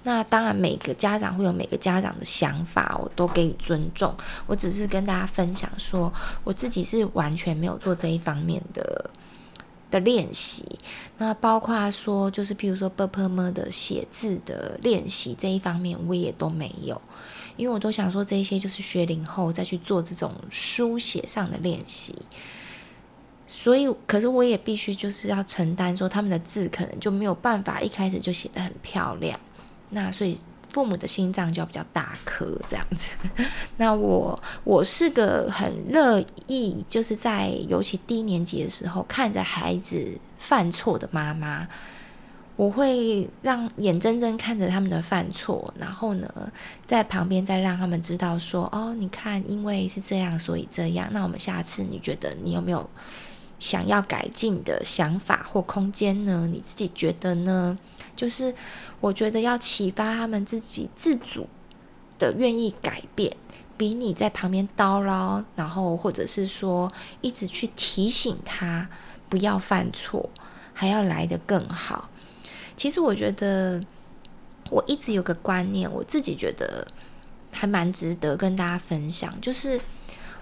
[0.03, 4.13] 那当然，每个家长会有每个家长的想法，我都给予尊重。
[4.45, 6.11] 我只是跟大家分享说，
[6.43, 9.09] 我自己是完全没有做这一方面的
[9.89, 10.67] 的练习。
[11.17, 17.01] 那包括说，就是譬如说 b u p e r 的写字的练习这一方面，我也都没有。
[17.55, 22.13] 因为我都想说，这些就是学龄后再去做这种书写上的练习。
[23.55, 29.39] 所以，可是我也必须就是要承担说他们的字可能就没有办法一开始就写得很漂亮，
[29.91, 30.37] 那所以。
[30.69, 33.11] 父母的心脏就要比较大颗这样子，
[33.77, 41.67] 那我我是个很乐意，就是在尤其低年级的时候，看着孩子犯错的妈妈，
[42.55, 46.51] 我会让眼睁睁看着他们的犯错，然后呢，
[46.87, 51.07] 在旁边再让他们知道说：“哦，你看，因为是这样，所以这样。
[51.11, 52.89] 那我们下次你觉得你有没有
[53.63, 56.45] 想要改进的想法或空间呢？
[56.51, 57.77] 你自己觉得呢？
[58.13, 58.53] 就是
[58.99, 61.47] 我觉得要启发他们自己自主
[62.19, 63.33] 的愿意改变，
[63.77, 68.89] 比你在旁边叨唠，然后或者是说一直去提醒他
[69.29, 70.29] 不要犯错，
[70.73, 72.09] 还要来得更好。”
[72.75, 73.81] 其实我觉得，
[74.69, 76.85] 我一直有个观念，我自己觉得
[77.49, 79.79] 还蛮值得跟大家分享，就是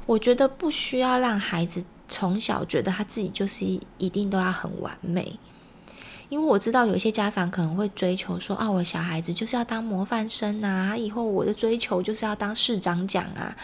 [0.08, 3.66] 我觉得不需要让孩子从小觉得他自己就是
[3.98, 5.40] 一定都要很完美，
[6.28, 13.56] 因为我知道有些家长可能会追求说啊，我小孩子就是要当模范生啊，以后我的追求就是要当市长奖啊，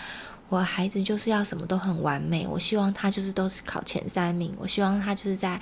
[0.48, 5.60] 我孩子就是要什么都很完美，我希望他就是都是考前三名，我希望他就是在。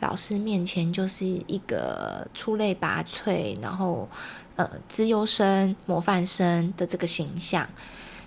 [0.00, 4.08] 老师面前就是一个出类拔萃，然后
[4.56, 7.68] 呃，资优生、模范生的这个形象。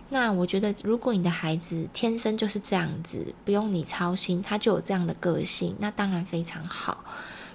[0.10, 7.04] 那我觉得，如果你的孩子天生就是这样子，不用你操心，他就有这样的个性，那当然非常好。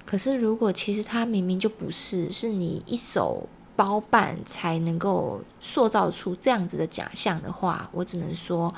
[0.04, 8.74] 可是，如果其实他明明就不是，是你一手包办才能够塑造出这样子的假象的话，我只能说。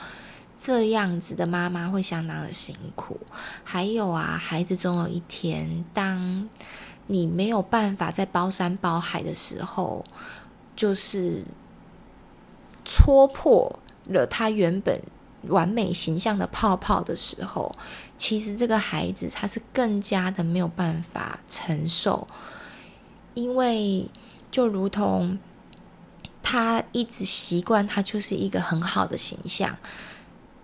[0.65, 3.19] 这样子的妈妈会相当的辛苦。
[3.65, 6.49] 还有啊，孩子总有一天，当
[7.09, 10.05] 你没有办法在包山包海的时候，
[10.77, 11.43] 就是
[12.85, 15.01] 戳破了他原本
[15.49, 17.75] 完美形象的泡泡的时候，
[18.17, 22.27] 其实这个孩子他是更加的没有办法承受，
[23.35, 24.09] 因为
[24.51, 25.39] 就如同
[26.43, 29.77] 他一直习惯，他就是一个很好的形象。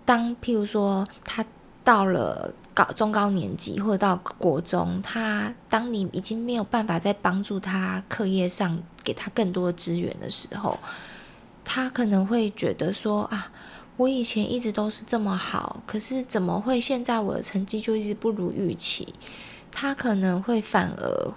[0.05, 1.45] 当譬如说他
[1.83, 10.77] 到了高中高年级或者到国中，他当你已经没有办法再帮助他课业上给他更多资源的时候，
[11.71, 13.51] 他可能会觉得说啊，
[13.95, 19.13] 我以前一直都是这么好，可是怎么会现在我的成绩就一直不如预期？
[19.71, 21.33] 他可能会反而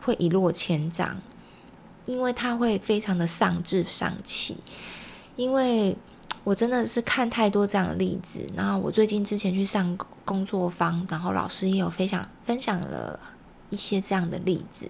[0.00, 1.22] 会一落千丈，
[2.04, 4.56] 因为他会非常的丧志丧气，
[5.36, 5.96] 因为。
[6.44, 13.18] 我真的是看太多这样的例子，然后我最近之前去上工作坊，然后老师也有分享分享了
[13.68, 14.88] 一些这样的例子，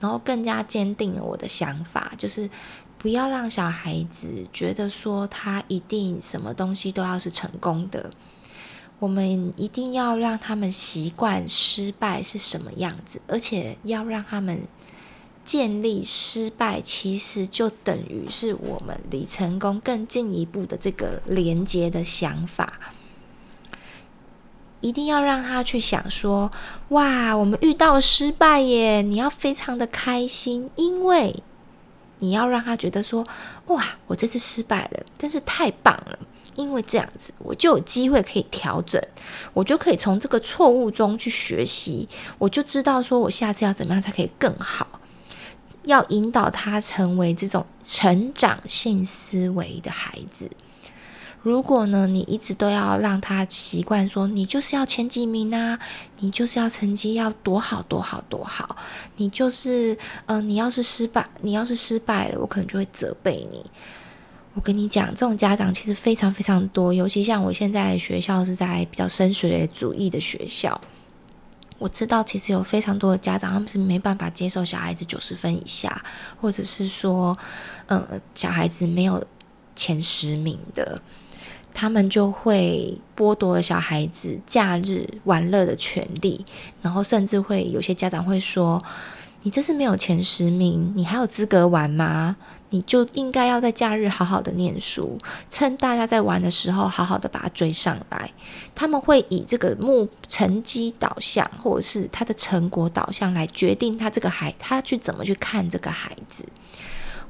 [0.00, 2.50] 然后更加坚定了我的想法，就是
[3.00, 8.12] 不要让小孩子觉得说他一定什么东西都要是成功的，
[9.00, 14.68] 我们一定要让他们习惯失败是什么样子，而且要让他们。
[15.42, 22.78] 建立失败，其实就等于是我们离成功更进一步的这个连接的想法。
[24.80, 26.52] 一定要让他去想说：
[26.90, 29.02] 哇，我们遇到失败耶！
[29.02, 31.42] 你要非常的开心，因为
[32.20, 33.26] 你要让他觉得说：
[33.66, 36.18] 哇，我这次失败了，真是太棒了！
[36.56, 39.02] 因为这样子，我就有机会可以调整，
[39.52, 44.86] 我就可以从这个错误中去学习，我就知道说我下次要怎么样才可以更好。
[45.84, 50.50] 要引导他成为这种成长性思维的孩子。
[51.42, 55.78] 如果呢，你一直都要让他习惯说，你就是要前几名啊，
[56.18, 58.76] 你就是要成绩要多好多好多好，
[59.16, 59.94] 你就是，
[60.26, 63.64] 嗯、呃，你要是失败，你要是失败了，我可能就会责备你。
[64.52, 70.78] 我跟你讲，这种家长其实非常非常多，尤其像我现在学校是在比较升学主义的学校。
[71.78, 76.02] 我知道，其实有非常多的家长，他们是没办法接受小孩子九十分以下，
[76.38, 77.34] 或者是说，
[77.86, 79.24] 呃，小孩子没有
[79.74, 81.00] 前十名的，
[81.80, 86.44] 他们就会剥夺了小孩子假日玩乐的权利，
[86.82, 88.84] 然后甚至会有些家长会说
[89.44, 92.36] ：“你这是没有前十名，你还有资格玩吗？”
[92.68, 98.30] 你就应该要在假日好好的念书，趁大家在玩的时候，好好的把他追上来。
[98.74, 106.44] 他们会以这个目成绩导向，或者是他的成果导向来决定他这个孩，他去怎么去看这个孩子。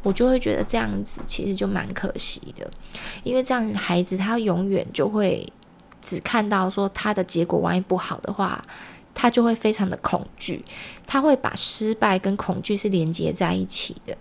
[0.02, 2.70] 我就会觉得这样子其实就蛮可惜的，
[3.22, 5.46] 因为这样孩子他永远就会
[6.00, 8.62] 只看到说他的结果万一不好的话，
[9.14, 10.64] 他就会非常的恐惧，
[11.06, 14.16] 他会把失败跟恐惧是连接在一起的。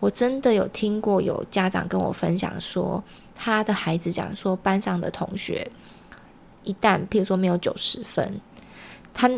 [0.00, 3.02] 我真的有听过有家长跟我分享说，
[3.34, 5.70] 他的孩子讲说，班上的同学
[6.62, 8.40] 一旦譬如说没有九十分，
[9.12, 9.28] 他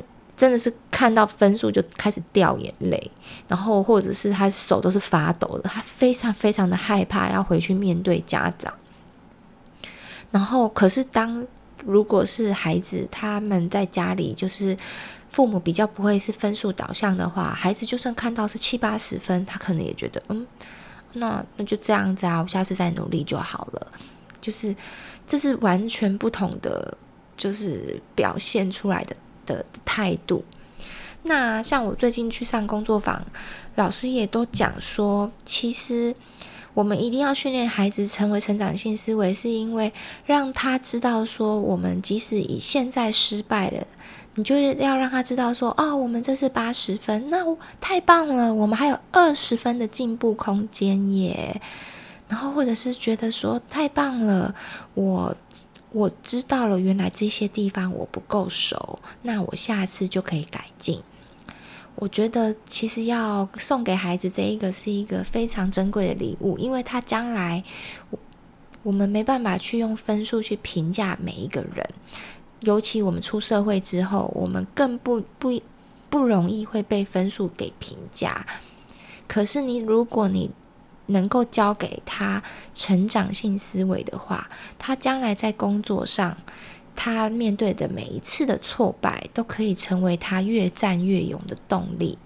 [0.41, 3.11] 真的是看到分数就开始掉眼泪，
[3.47, 8.73] 然后或者是他手都是发抖的，他非常非常的害怕要回去面对家长。
[10.31, 11.47] 然后可是当
[11.85, 14.75] 如果是孩子他们在家里，就是
[15.29, 20.47] 父母比较不会是分数导向的话，孩子就算看到是七八十分，他可能也觉得，嗯，
[21.13, 23.87] 那那就这样子啊，我下次再努力就好了。
[24.41, 24.75] 就是
[25.27, 26.97] 这是完全不同的，
[27.37, 29.15] 就是表现出来的
[29.51, 30.45] 的态度。
[31.23, 33.23] 那像我最近去上工作坊，
[33.75, 36.15] 老师也都讲说，其实
[36.73, 39.93] 我们一定要训练孩子成为成长性思维，是因为
[40.25, 43.87] 让他知道说，我们即使以现在失败了，
[44.37, 47.45] 你就是要让他知道说，哦，我们这是八十分，那
[47.81, 51.61] 太棒了，我们还有二十分的进步空间耶。
[52.29, 54.55] 然后或者是觉得说，太棒了，
[54.95, 55.37] 我
[55.93, 61.03] 我知道了，原来这些地方我不够熟，那我下次就可以改进。
[61.97, 67.63] 我觉得其实要送给孩子这一个是一个非常珍贵的礼物，因为他将来
[68.83, 71.87] 我们没办法去用分数去评价每一个人，
[72.61, 75.61] 尤其我们出社会之后，我们更不不
[76.09, 78.47] 不容易会被分数给评价。
[79.27, 80.51] 可是你如果你
[81.11, 82.43] 能够教给他
[82.75, 84.49] 成长性思维的话，
[84.79, 86.37] 他将来在工作上。
[86.97, 92.19] 他面对的每一次的挫败，都可以成为他越战越勇的动力。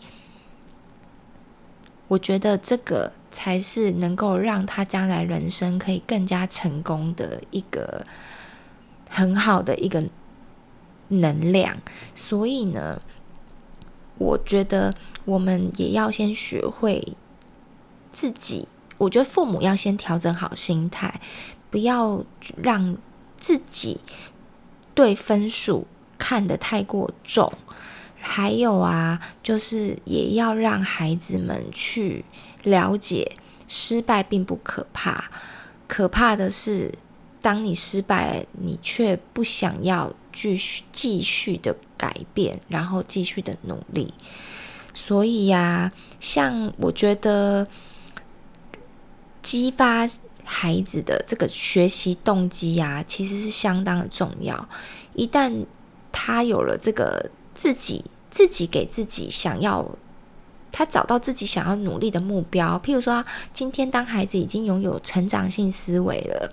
[2.09, 8.05] 我觉得这个才是能够让他将来人生可以更加成功的一个
[9.09, 10.05] 很好的一个
[11.07, 11.79] 能量。
[12.17, 13.01] 所以呢，
[14.19, 14.93] 我觉得
[15.25, 17.17] 我们也要先学会
[18.11, 18.67] 自己。
[18.99, 21.21] 我觉得父母要先调整好心态，
[21.71, 22.25] 不要
[22.57, 22.97] 让
[23.37, 24.01] 自己。
[24.97, 25.89] 对分数
[26.19, 27.53] 看得太过重，
[28.21, 32.25] 还有啊，就是也要让孩子们去
[32.63, 33.37] 了解，
[33.67, 35.25] 失败并不可怕，
[35.89, 36.95] 可怕的是，
[37.43, 44.15] 当你失败，你却不想要继续继续的改变，然后继续的努力。
[44.95, 45.91] 所以呀，
[46.21, 47.67] 像我觉得
[49.45, 50.09] 激发。
[50.47, 54.69] 孩子的这个学习动机呀，其实是相当的重要。
[55.15, 55.65] 一旦
[56.13, 59.83] 他有了这个自己自己给自己想要，
[60.71, 63.25] 他找到自己想要努力的目标，譬如说，
[63.55, 66.53] 今天当孩子已经拥有成长性思维了，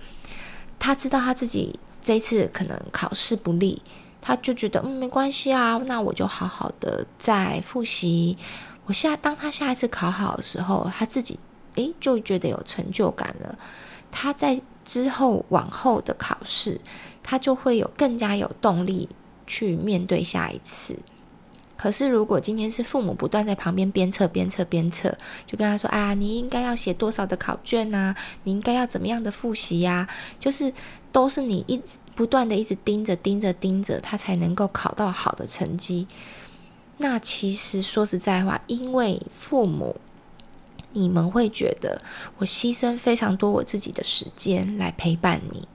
[0.79, 3.81] 他知道他自己这次可能考试不利，
[4.21, 8.37] 他就觉得嗯，没关系啊，那我就好好的再复习。
[8.85, 11.37] 我下当他下一次考好的时候，他自己。
[11.76, 13.57] 诶，就觉得有成就感了。
[14.11, 16.82] 他在之后往后的考试，
[17.24, 19.07] 他就会有更加有动力
[19.47, 20.99] 去面对下一次。
[21.78, 25.17] 可是，如果今天是父母不断在旁边鞭策、鞭策、鞭策，
[25.47, 28.13] 就跟他说：“啊，你应该要写多少的考卷呐？
[28.43, 30.07] 你应该要怎么样的复习呀？”
[30.38, 30.72] 就是
[31.11, 36.05] 都是你一直不断的一直盯着、盯着、盯着，他才能够考到好的成绩。
[36.97, 39.95] 那其实说实在话，因为父母。
[40.93, 42.01] 你们会觉得
[42.37, 45.67] 我牺牲非常多我自己的时间来陪伴你。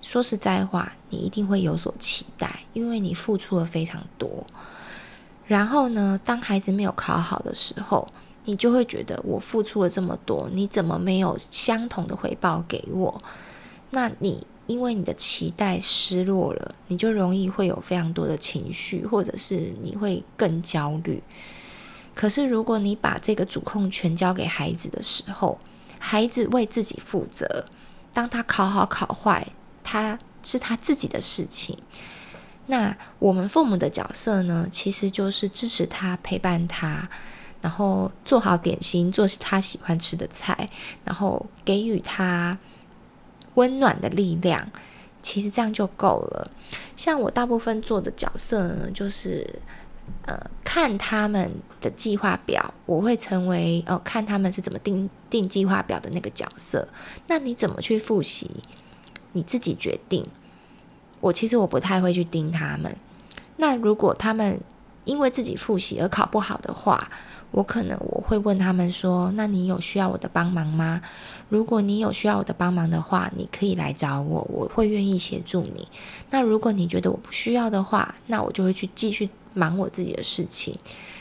[0.00, 4.46] 说实在话，你一定会有所期待，因为你付出了非常多。
[5.46, 8.06] 然后呢，当孩子没有考好的时候，
[8.44, 13.20] 你就会觉得我付出了这么多，你怎么没有相同的回报给我？
[13.90, 21.22] 那你因为你的期待失落了，你就容易会有非常多的情绪，或者是你会更焦虑。
[22.18, 25.56] 可是，如果你把这个主控权交给孩子的时候，
[26.00, 27.64] 孩子为自己负责。
[28.12, 29.46] 当他考好考坏，
[29.84, 31.78] 他是他自己的事情。
[32.66, 34.66] 那我们父母的角色呢？
[34.68, 37.08] 其实就是支持他、陪伴他，
[37.60, 40.68] 然后做好点心，做他喜欢吃的菜，
[41.04, 42.58] 然后给予他
[43.54, 44.68] 温暖的力量。
[45.22, 46.50] 其实这样就够了。
[46.96, 49.60] 像我大部分做的角色呢，就是。
[50.26, 56.86] 呃，看他们的计划表，我会成为哦，看他们是怎么定定计划表的那个角色。
[57.26, 58.50] 那你怎么去复习？
[59.32, 60.26] 你自己决定。
[61.20, 62.96] 我其实我不太会去盯他们。
[63.56, 64.60] 那如果他们
[65.04, 67.10] 因为自己复习而考不好的话，
[67.50, 71.00] 我可能我会问他们说：“那你有需要我的帮忙吗？
[71.48, 75.88] 如果你有需要我的帮忙的话，你可以来找我，我会愿意协助你。
[76.30, 79.28] 那如果你觉得我不需要的话，那我就会去继续。”
[79.58, 80.78] 忙我自己的事情，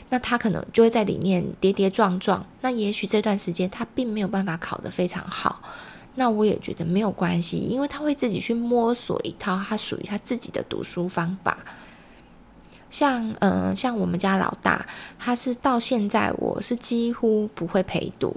[0.10, 2.46] 那他可能就会在里面跌跌撞撞。
[2.62, 5.62] 那也许这段时间他并没有办法考得非常好，
[6.16, 11.58] 那我也觉得没有关系，因为他会自己去摸索一套他属于他自己的读书方法。
[12.92, 14.86] 像嗯、呃，像我们家老大，
[15.18, 18.36] 他是到现在我是几乎不会陪读。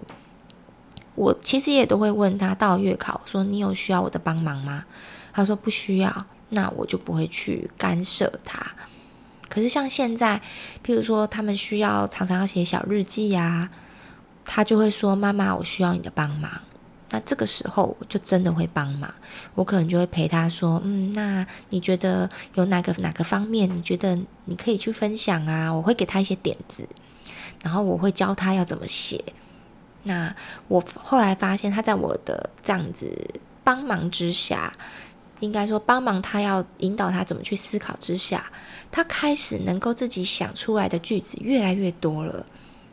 [1.15, 4.85] 我其实也都会问他到月考说，你有需要我的帮忙吗？
[5.33, 6.27] 他说不需要。
[6.53, 8.61] 那我就不会去干涉他。
[9.51, 10.41] 可是像现在，
[10.83, 13.69] 譬如说他们需要常常要写小日记呀，
[14.47, 16.51] 他就会说：“妈妈，我需要你的帮忙。”
[17.13, 19.13] 那这个时候我就真的会帮忙，
[19.57, 26.89] 我可能就会陪他说：“嗯，那你觉得有哪个哪个方面，你觉得你可以去分享啊？”我会给他一些点子，
[27.65, 29.23] 然后我会教他要怎么写。
[30.05, 30.33] 那
[30.69, 33.13] 我后来发现，他在我的这样子
[33.65, 34.73] 帮忙之下，
[35.41, 38.51] 应该说帮忙他要引导他怎么去思考之下，
[38.91, 42.47] 他开始能够自己想出来的句子越来越多了，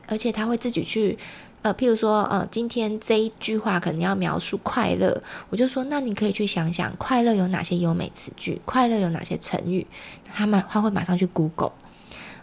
[0.08, 1.18] 而且他会自己去。
[1.64, 9.86] 呃，譬如说，呃，今天这一句话可能要描述快乐，我就说，那你可以去想想，快乐有哪些优美词句，快乐有哪些成语，
[10.32, 11.74] 他们他会马上去 Google，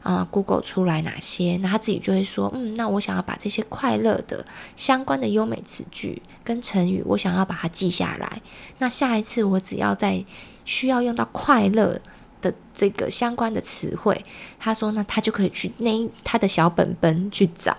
[0.05, 4.46] 啊，，Google 出来哪些，那他自己就会说，嗯，那我想要把这些快乐的
[4.76, 8.40] 相关的优美词句跟成语，我想要把它记下来，
[8.78, 10.24] 那下一次我只要在
[10.64, 12.00] 需要用到快乐。
[12.45, 14.22] 的这个相关的词汇，
[14.61, 15.90] 他说，那他就可以去那
[16.22, 17.74] 他的小本本去找，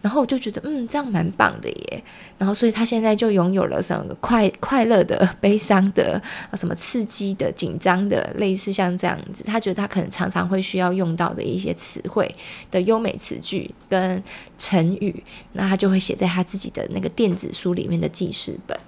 [0.00, 2.04] 然后我就觉得，嗯，这样蛮棒的耶。
[2.38, 6.22] 然后，所以他现在就拥有了什么快快乐的、悲伤的、
[6.54, 9.42] 什么刺激的、紧张的，类似像这样子。
[9.42, 12.32] 他觉得他可能常常会需要用到的一些词汇
[12.70, 14.22] 的优美词句跟
[14.56, 18.78] 成语，那他就会写在他自己的那个电子书里面的记事本。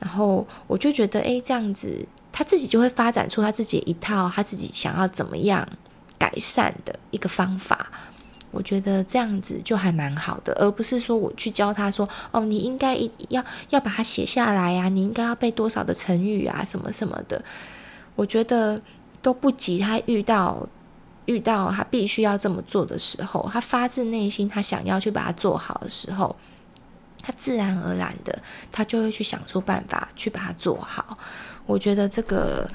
[0.00, 2.06] 然后我就觉得，哎，这样子。
[2.32, 5.68] 他自己就会发展出他自己一套他自己想要怎么样
[6.18, 7.90] 改善的一个方法，
[8.50, 12.96] 我觉得这样子就还蛮好的，而不是说我去教他说哦，你应该
[13.28, 17.44] 要要把它写下来呀，你应该要背多少的成语啊，什么什么的，
[18.14, 18.80] 我觉得
[19.20, 20.66] 都不及他遇到
[21.26, 26.34] 遇到他必须要这么做的时候，他发自内心他想要去把它做好的时候，
[27.22, 28.38] 他自然而然的
[28.72, 31.18] 他就会去想出办法去把它做好。
[31.68, 32.66] 我觉得这个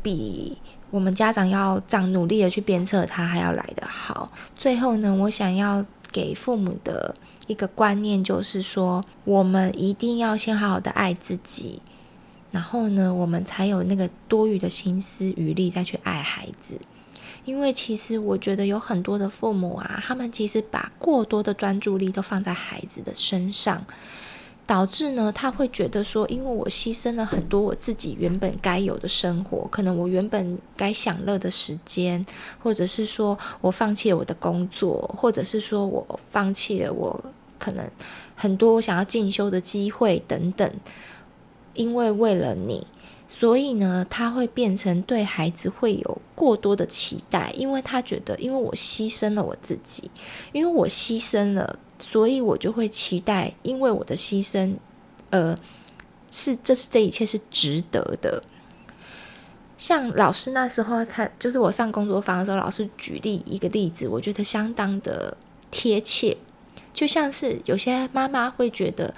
[0.00, 0.56] 比
[0.90, 4.30] 我们家长要这样努力的去鞭策他还要来得好。
[4.56, 7.12] 最后呢，我想要给父母的
[7.48, 11.82] 一个观念就是说，我们一定要先好好的爱自己，
[12.52, 16.80] 然后呢，我们才有那个多余的心思余力再去爱孩子。
[17.44, 23.84] 因为其实我觉得有很多的父母啊，他们其实把过多的专注力都放在孩子的身上。
[24.66, 32.24] 导致呢，他会觉得说，因为我牺牲了很多我自己原本该有的生活，可能我原本该享乐的时间，
[32.62, 37.24] 或者是说我放弃了我的工作，或者是说我放弃了我
[37.58, 37.84] 可能
[38.36, 40.72] 很多我想要进修的机会等等，
[41.74, 42.86] 因为为了你，
[43.26, 50.08] 所以呢，他会变成对孩子会有过多的期待，因为他觉得，因为我牺牲了我自己，
[50.52, 51.80] 因为我牺牲了。
[52.00, 54.74] 所以我就会期待，因为我的牺牲，
[55.30, 55.56] 呃，
[56.30, 58.42] 是这是这一切是值得的。
[59.76, 65.36] 像老师那时候，他就是我上工作坊的时候，老师举例一个例子，我觉得相当的
[65.70, 66.36] 贴切。
[66.92, 69.14] 就像是有些妈妈会觉得，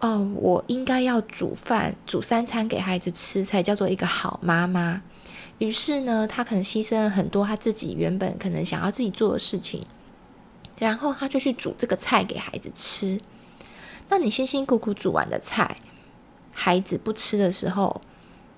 [0.00, 5.02] 哦，我应该要煮饭，煮三餐给孩子吃，才叫做一个好妈妈。
[5.58, 9.84] 于是呢，她可能牺牲了很多她自己原本可能想要自己做的事情。
[10.82, 13.20] 然后他就去煮这个菜给孩子吃。
[14.08, 15.76] 那你辛辛苦苦煮完的菜，
[16.52, 18.00] 孩子不吃的时候，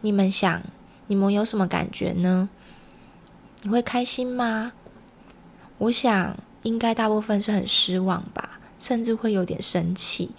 [0.01, 0.63] 你们想，
[1.09, 2.49] 你们有什么感觉呢？
[3.61, 4.73] 你会开心吗？
[5.77, 10.31] 我想应该大部分是很失望吧，甚至会有点生气。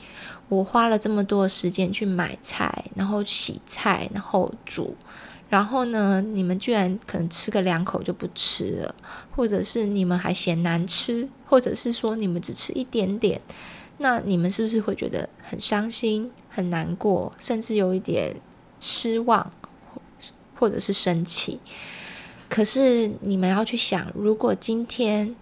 [0.49, 4.95] 我花了这么多时间去买菜，然后洗菜，然后煮。
[5.47, 8.95] 然后呢，你们居然可能吃个两口就不吃了，
[9.35, 13.39] 或者是你们还嫌难吃，或者是说你们只吃一点点，
[13.99, 18.35] 那你们是不是会觉得很伤心、很难过，甚至有一点
[18.79, 19.51] 失望，
[20.55, 21.59] 或者是生气？
[22.49, 25.35] 可是你们要去想，如果今天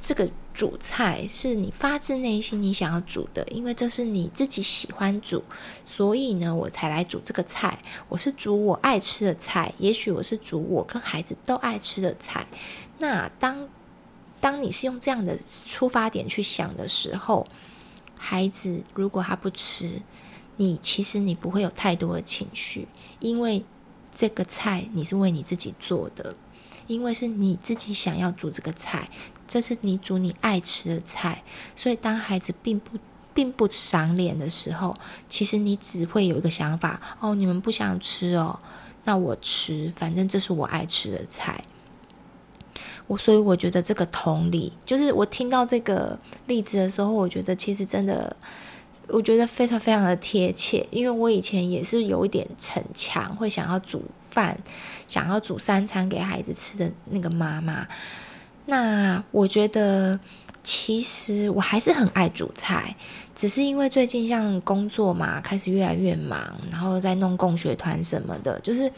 [0.00, 0.28] 这个。
[0.54, 5.42] 煮菜是你发自内心你想要煮的，因为这是你自己喜欢煮，
[5.84, 7.76] 所以呢，我才来煮这个菜。
[8.08, 12.46] 我是煮我爱吃的菜，也许我是煮我跟孩子都爱吃的菜。
[12.98, 13.68] 那当
[14.44, 17.46] 当你是用这样的出发点去想的时候，
[18.14, 20.02] 孩子如果他不吃，
[20.58, 22.86] 你其实你不会有太多的情绪，
[23.20, 23.64] 因为
[24.12, 26.36] 这个菜你是为你自己做的。
[26.86, 29.08] 因为是你自己想要煮这个菜，
[29.48, 31.42] 这是你煮你爱吃的菜，
[31.74, 32.98] 所以当孩子并不
[33.32, 34.94] 并不赏脸的时候，
[35.26, 38.60] 其实你只会有一个想法：哦，你们不想吃哦，
[39.04, 41.64] 那我吃，反正这是我爱吃的菜。
[43.06, 48.34] 我所以我觉得这个同理，就是我听到这个例子的时候，我觉得其实真的
[49.08, 54.58] 我觉得非常非常的贴切，因为我以前也是有一点逞强，会想要煮饭，
[55.06, 57.86] 想要煮三餐给孩子吃的那个妈妈。
[58.66, 60.18] 那我觉得，
[60.62, 62.96] 其实我还是很爱煮菜，
[63.34, 68.90] 只是因为最近像工作嘛，开始越来越忙，然后在弄共学团什么的，就是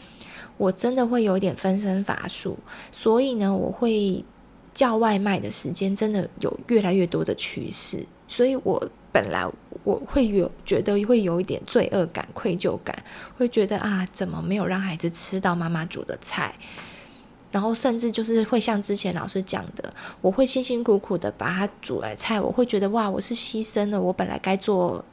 [0.57, 2.57] 我真的会有点分身乏术，
[2.91, 4.23] 所以呢，我会
[4.73, 8.89] 叫外卖的时间真的有越来越多的趋势，所以我。
[9.09, 9.43] 本来
[9.83, 12.95] 我会有觉得会有一点罪恶感、愧疚感，
[13.35, 16.53] 会觉得啊，怎么没有让孩子吃到妈妈煮的菜？
[17.51, 19.91] 然后甚至就是会像之前老师讲的，
[20.21, 25.03] 我会辛辛苦苦的把他煮来菜，我会觉得哇，我是牺牲了我本来该做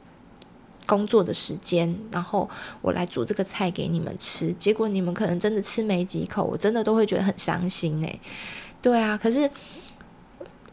[0.85, 2.49] 工作的时间，然后
[2.81, 8.19] 我来煮这个菜给你们吃，结果你们可能真的吃没几口，我真的都会觉得很伤心哎。
[8.81, 9.49] 对啊，可是。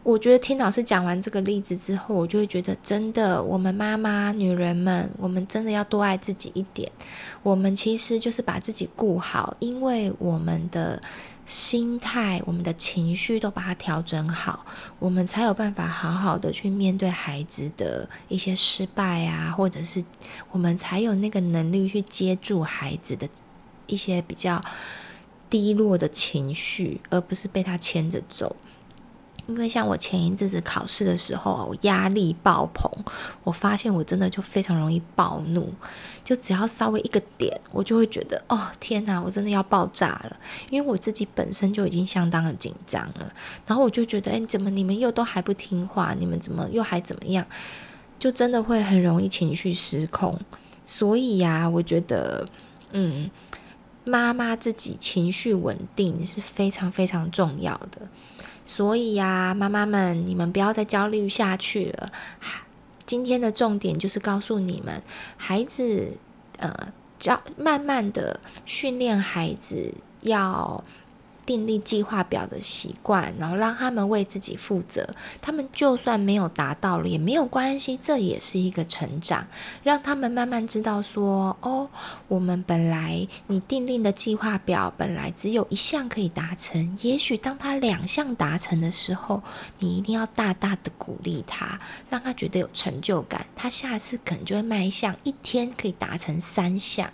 [0.04, 6.90] 我觉得听老师讲完这个例子之后，我就会觉得，真的，我们妈妈、女人们，我们真的要多爱自己一点。
[7.44, 11.00] 我们其实就是把自己顾好，因为我们的
[11.44, 14.64] 心态、我们的情绪都把它调整好，
[14.98, 20.04] 我们才有办法好好的去面对孩子的一些失败啊，或者是
[20.50, 23.28] 我们才有那个能力去接住孩子的
[23.86, 24.62] 一些比较
[25.50, 28.56] 低落的情绪，而不是被他牵着走。
[29.52, 32.90] 因为像我前一阵子考试的时候，我压力爆棚，
[33.44, 35.72] 我发现我真的就非常容易暴怒，
[36.24, 40.36] 就只要稍微一个点，我就会觉得哦天哪，我真的要爆炸了。
[40.70, 43.32] 因为我自己本身就已经相当的紧张了，
[43.66, 46.14] 然后我就觉得，哎，怎么你们又都还不听话？
[46.18, 47.46] 你们怎么又还怎么样？
[48.18, 50.40] 就真的会很容易情绪失控。
[50.84, 52.46] 所以呀，我觉得，
[52.92, 53.30] 嗯，
[54.04, 58.08] 妈妈自己情绪稳定是非常非常重要的。
[58.64, 62.12] 所以呀，妈妈们，你们不要再焦虑下去了。
[63.04, 65.02] 今天的重点就是告诉你们，
[65.36, 66.16] 孩子，
[66.58, 66.72] 呃，
[67.18, 70.82] 教慢慢的训练孩子要。
[71.44, 75.14] 订立计划表的习惯，然后让他们为自己负责。
[75.40, 79.46] 他们就算没有达到了也没有关系，这也是一个成长。
[79.82, 81.88] 让他们慢慢知道说：“哦，
[82.28, 89.42] 我们本来你订立的计划表本来只有一项可以达成，也许当他两项达成的时候，
[89.78, 91.78] 你一定要大大的鼓励他，
[92.08, 93.46] 让他觉得有成就感。
[93.54, 97.10] 他下次可能就会迈向一天可以达成三项。”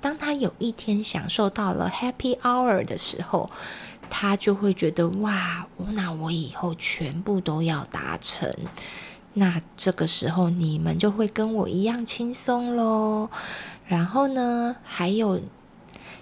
[0.00, 3.50] 当他有一天享受到了 Happy Hour 的时候，
[4.08, 8.54] 他就会觉得哇，那我以后全部都要达成。
[9.34, 13.28] 那这个时候你们就会跟我一样轻松喽。
[13.86, 15.40] 然后呢，还有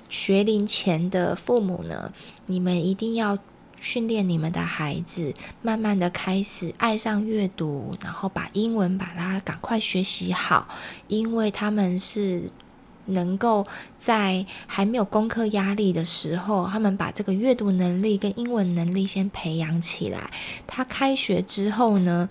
[0.09, 2.13] 学龄前的父母呢，
[2.47, 3.39] 你们一定要
[3.79, 10.67] 训练你们的孩子，慢慢的开始爱上阅读，然后把英文把它赶快学习好，
[11.09, 12.51] 因为他们是。
[13.07, 13.67] 能够
[13.99, 20.31] 在还没有功课压力的时候，他们把这个阅读能力跟英文能力先培养起来。
[20.67, 22.29] 他开学之后呢，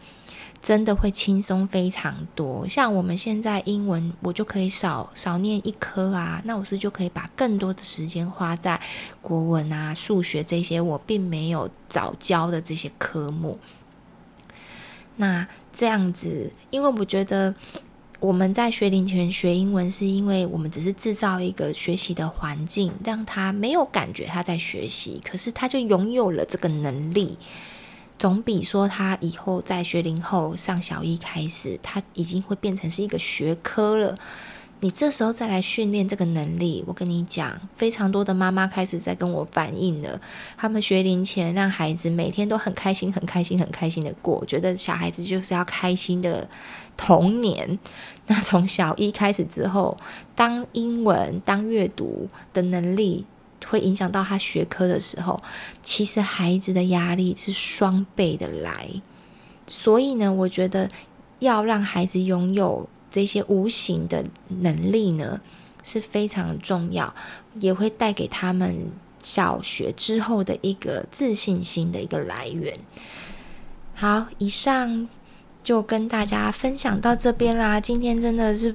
[0.62, 2.68] 真的会轻松非常多。
[2.68, 8.80] 像我们现在英文，我就可以少少念一科啊，那我是就可以把更多的时间花在
[9.22, 13.60] 国文啊、数学这些我并没有早教的这些科目。
[15.18, 17.54] 那这样子，因为我觉得。
[18.24, 27.38] 我们在学龄前学英文，是因为我们只是制造一个学习的环境，让他没有感觉他在学习，可是他就拥有了这个能力，
[28.18, 34.16] 总比说他以后在学龄后上小一开始，他已经会变成是一个学科了。
[34.84, 40.20] 你这时候再来训练这个能力，我跟你讲，非常多的妈妈开始在跟我反映了，
[40.58, 46.50] 他们学龄前让孩子每天都很开心、很开心、很开心的过，觉得小孩子就是要开心的
[46.98, 47.80] 童年。
[48.28, 49.96] 那从小一开始之后，
[50.36, 53.26] 当英文、当阅读的能力
[53.66, 55.42] 会影响到他学科的时候，
[55.82, 58.90] 其实孩子的压力是双倍的来。
[59.66, 60.90] 所以呢，我觉得
[61.40, 62.90] 要让孩子拥有。
[63.14, 65.40] 这些无形的能力呢，
[65.84, 67.14] 是非常重要，
[67.60, 68.92] 也会带给他们
[69.22, 72.76] 小学之后的一个自信心的一个来源。
[73.94, 75.08] 好，以上
[75.64, 77.80] 就跟大家分享到这边啦。
[77.80, 78.74] 今天真的是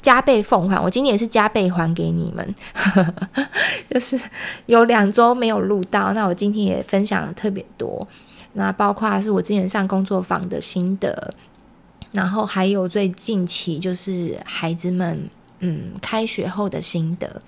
[0.00, 2.54] 加倍奉还，我今天也是加倍还给你们，
[3.90, 4.18] 就是
[4.64, 8.08] 有两周没有录到，那我今天也分享了特别多，
[8.54, 11.34] 那包括是我之前上工作坊的心得。
[12.12, 15.28] 然后还有最近期就是孩子们
[15.60, 17.42] 嗯开学后的心得。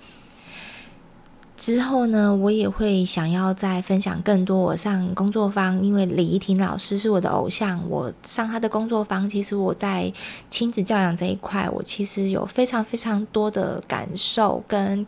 [1.57, 4.57] 之后呢，我也会想要再分享更多。
[4.57, 10.11] 我上工作坊，因为李怡婷老师是我的偶像，我上她的工作坊，其实我在
[10.49, 15.05] 亲子教养这一块，我其实有非常非常多的感受跟。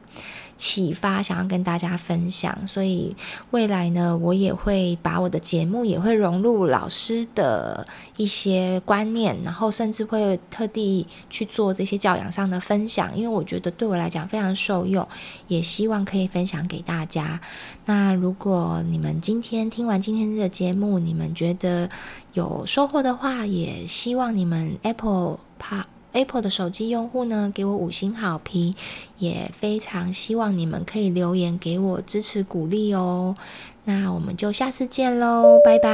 [0.56, 3.16] 启发，想要跟大家分享，所以
[3.52, 7.86] 未来呢，我也会把我的节目也会融入老师的
[8.18, 15.08] 一些观念，然后甚至会特地去做这些教养上的分享，因为我觉得对我来讲非常受用，
[15.48, 17.42] 也希望可以分享给大家。
[17.86, 21.90] 那如果你们今天听完今天的节目，你们觉得
[22.34, 25.93] 有收获的话，也希望你们 Apple Pa。
[26.14, 28.74] Apple 的手机用户呢，给我五星好评，
[29.18, 33.36] 也非常希望你们可以留言给我支持鼓励哦。
[33.84, 35.90] 那我们就下次见喽，拜拜！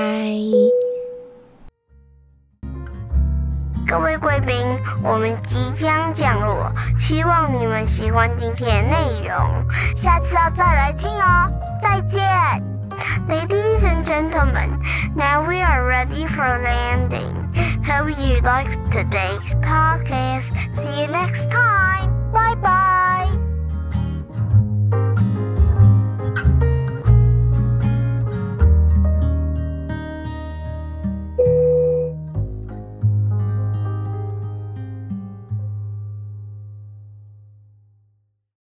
[3.88, 4.56] 各位贵宾，
[5.04, 9.66] 我们即将降落，希望你们喜欢今天的内容，
[9.96, 11.52] 下次要再来听哦。
[11.82, 12.79] 再见。
[13.28, 14.82] Ladies and gentlemen,
[15.16, 17.36] now we are ready for landing.
[17.84, 20.50] Hope you liked today's podcast.
[20.76, 22.32] See you next time.
[22.32, 23.49] Bye bye.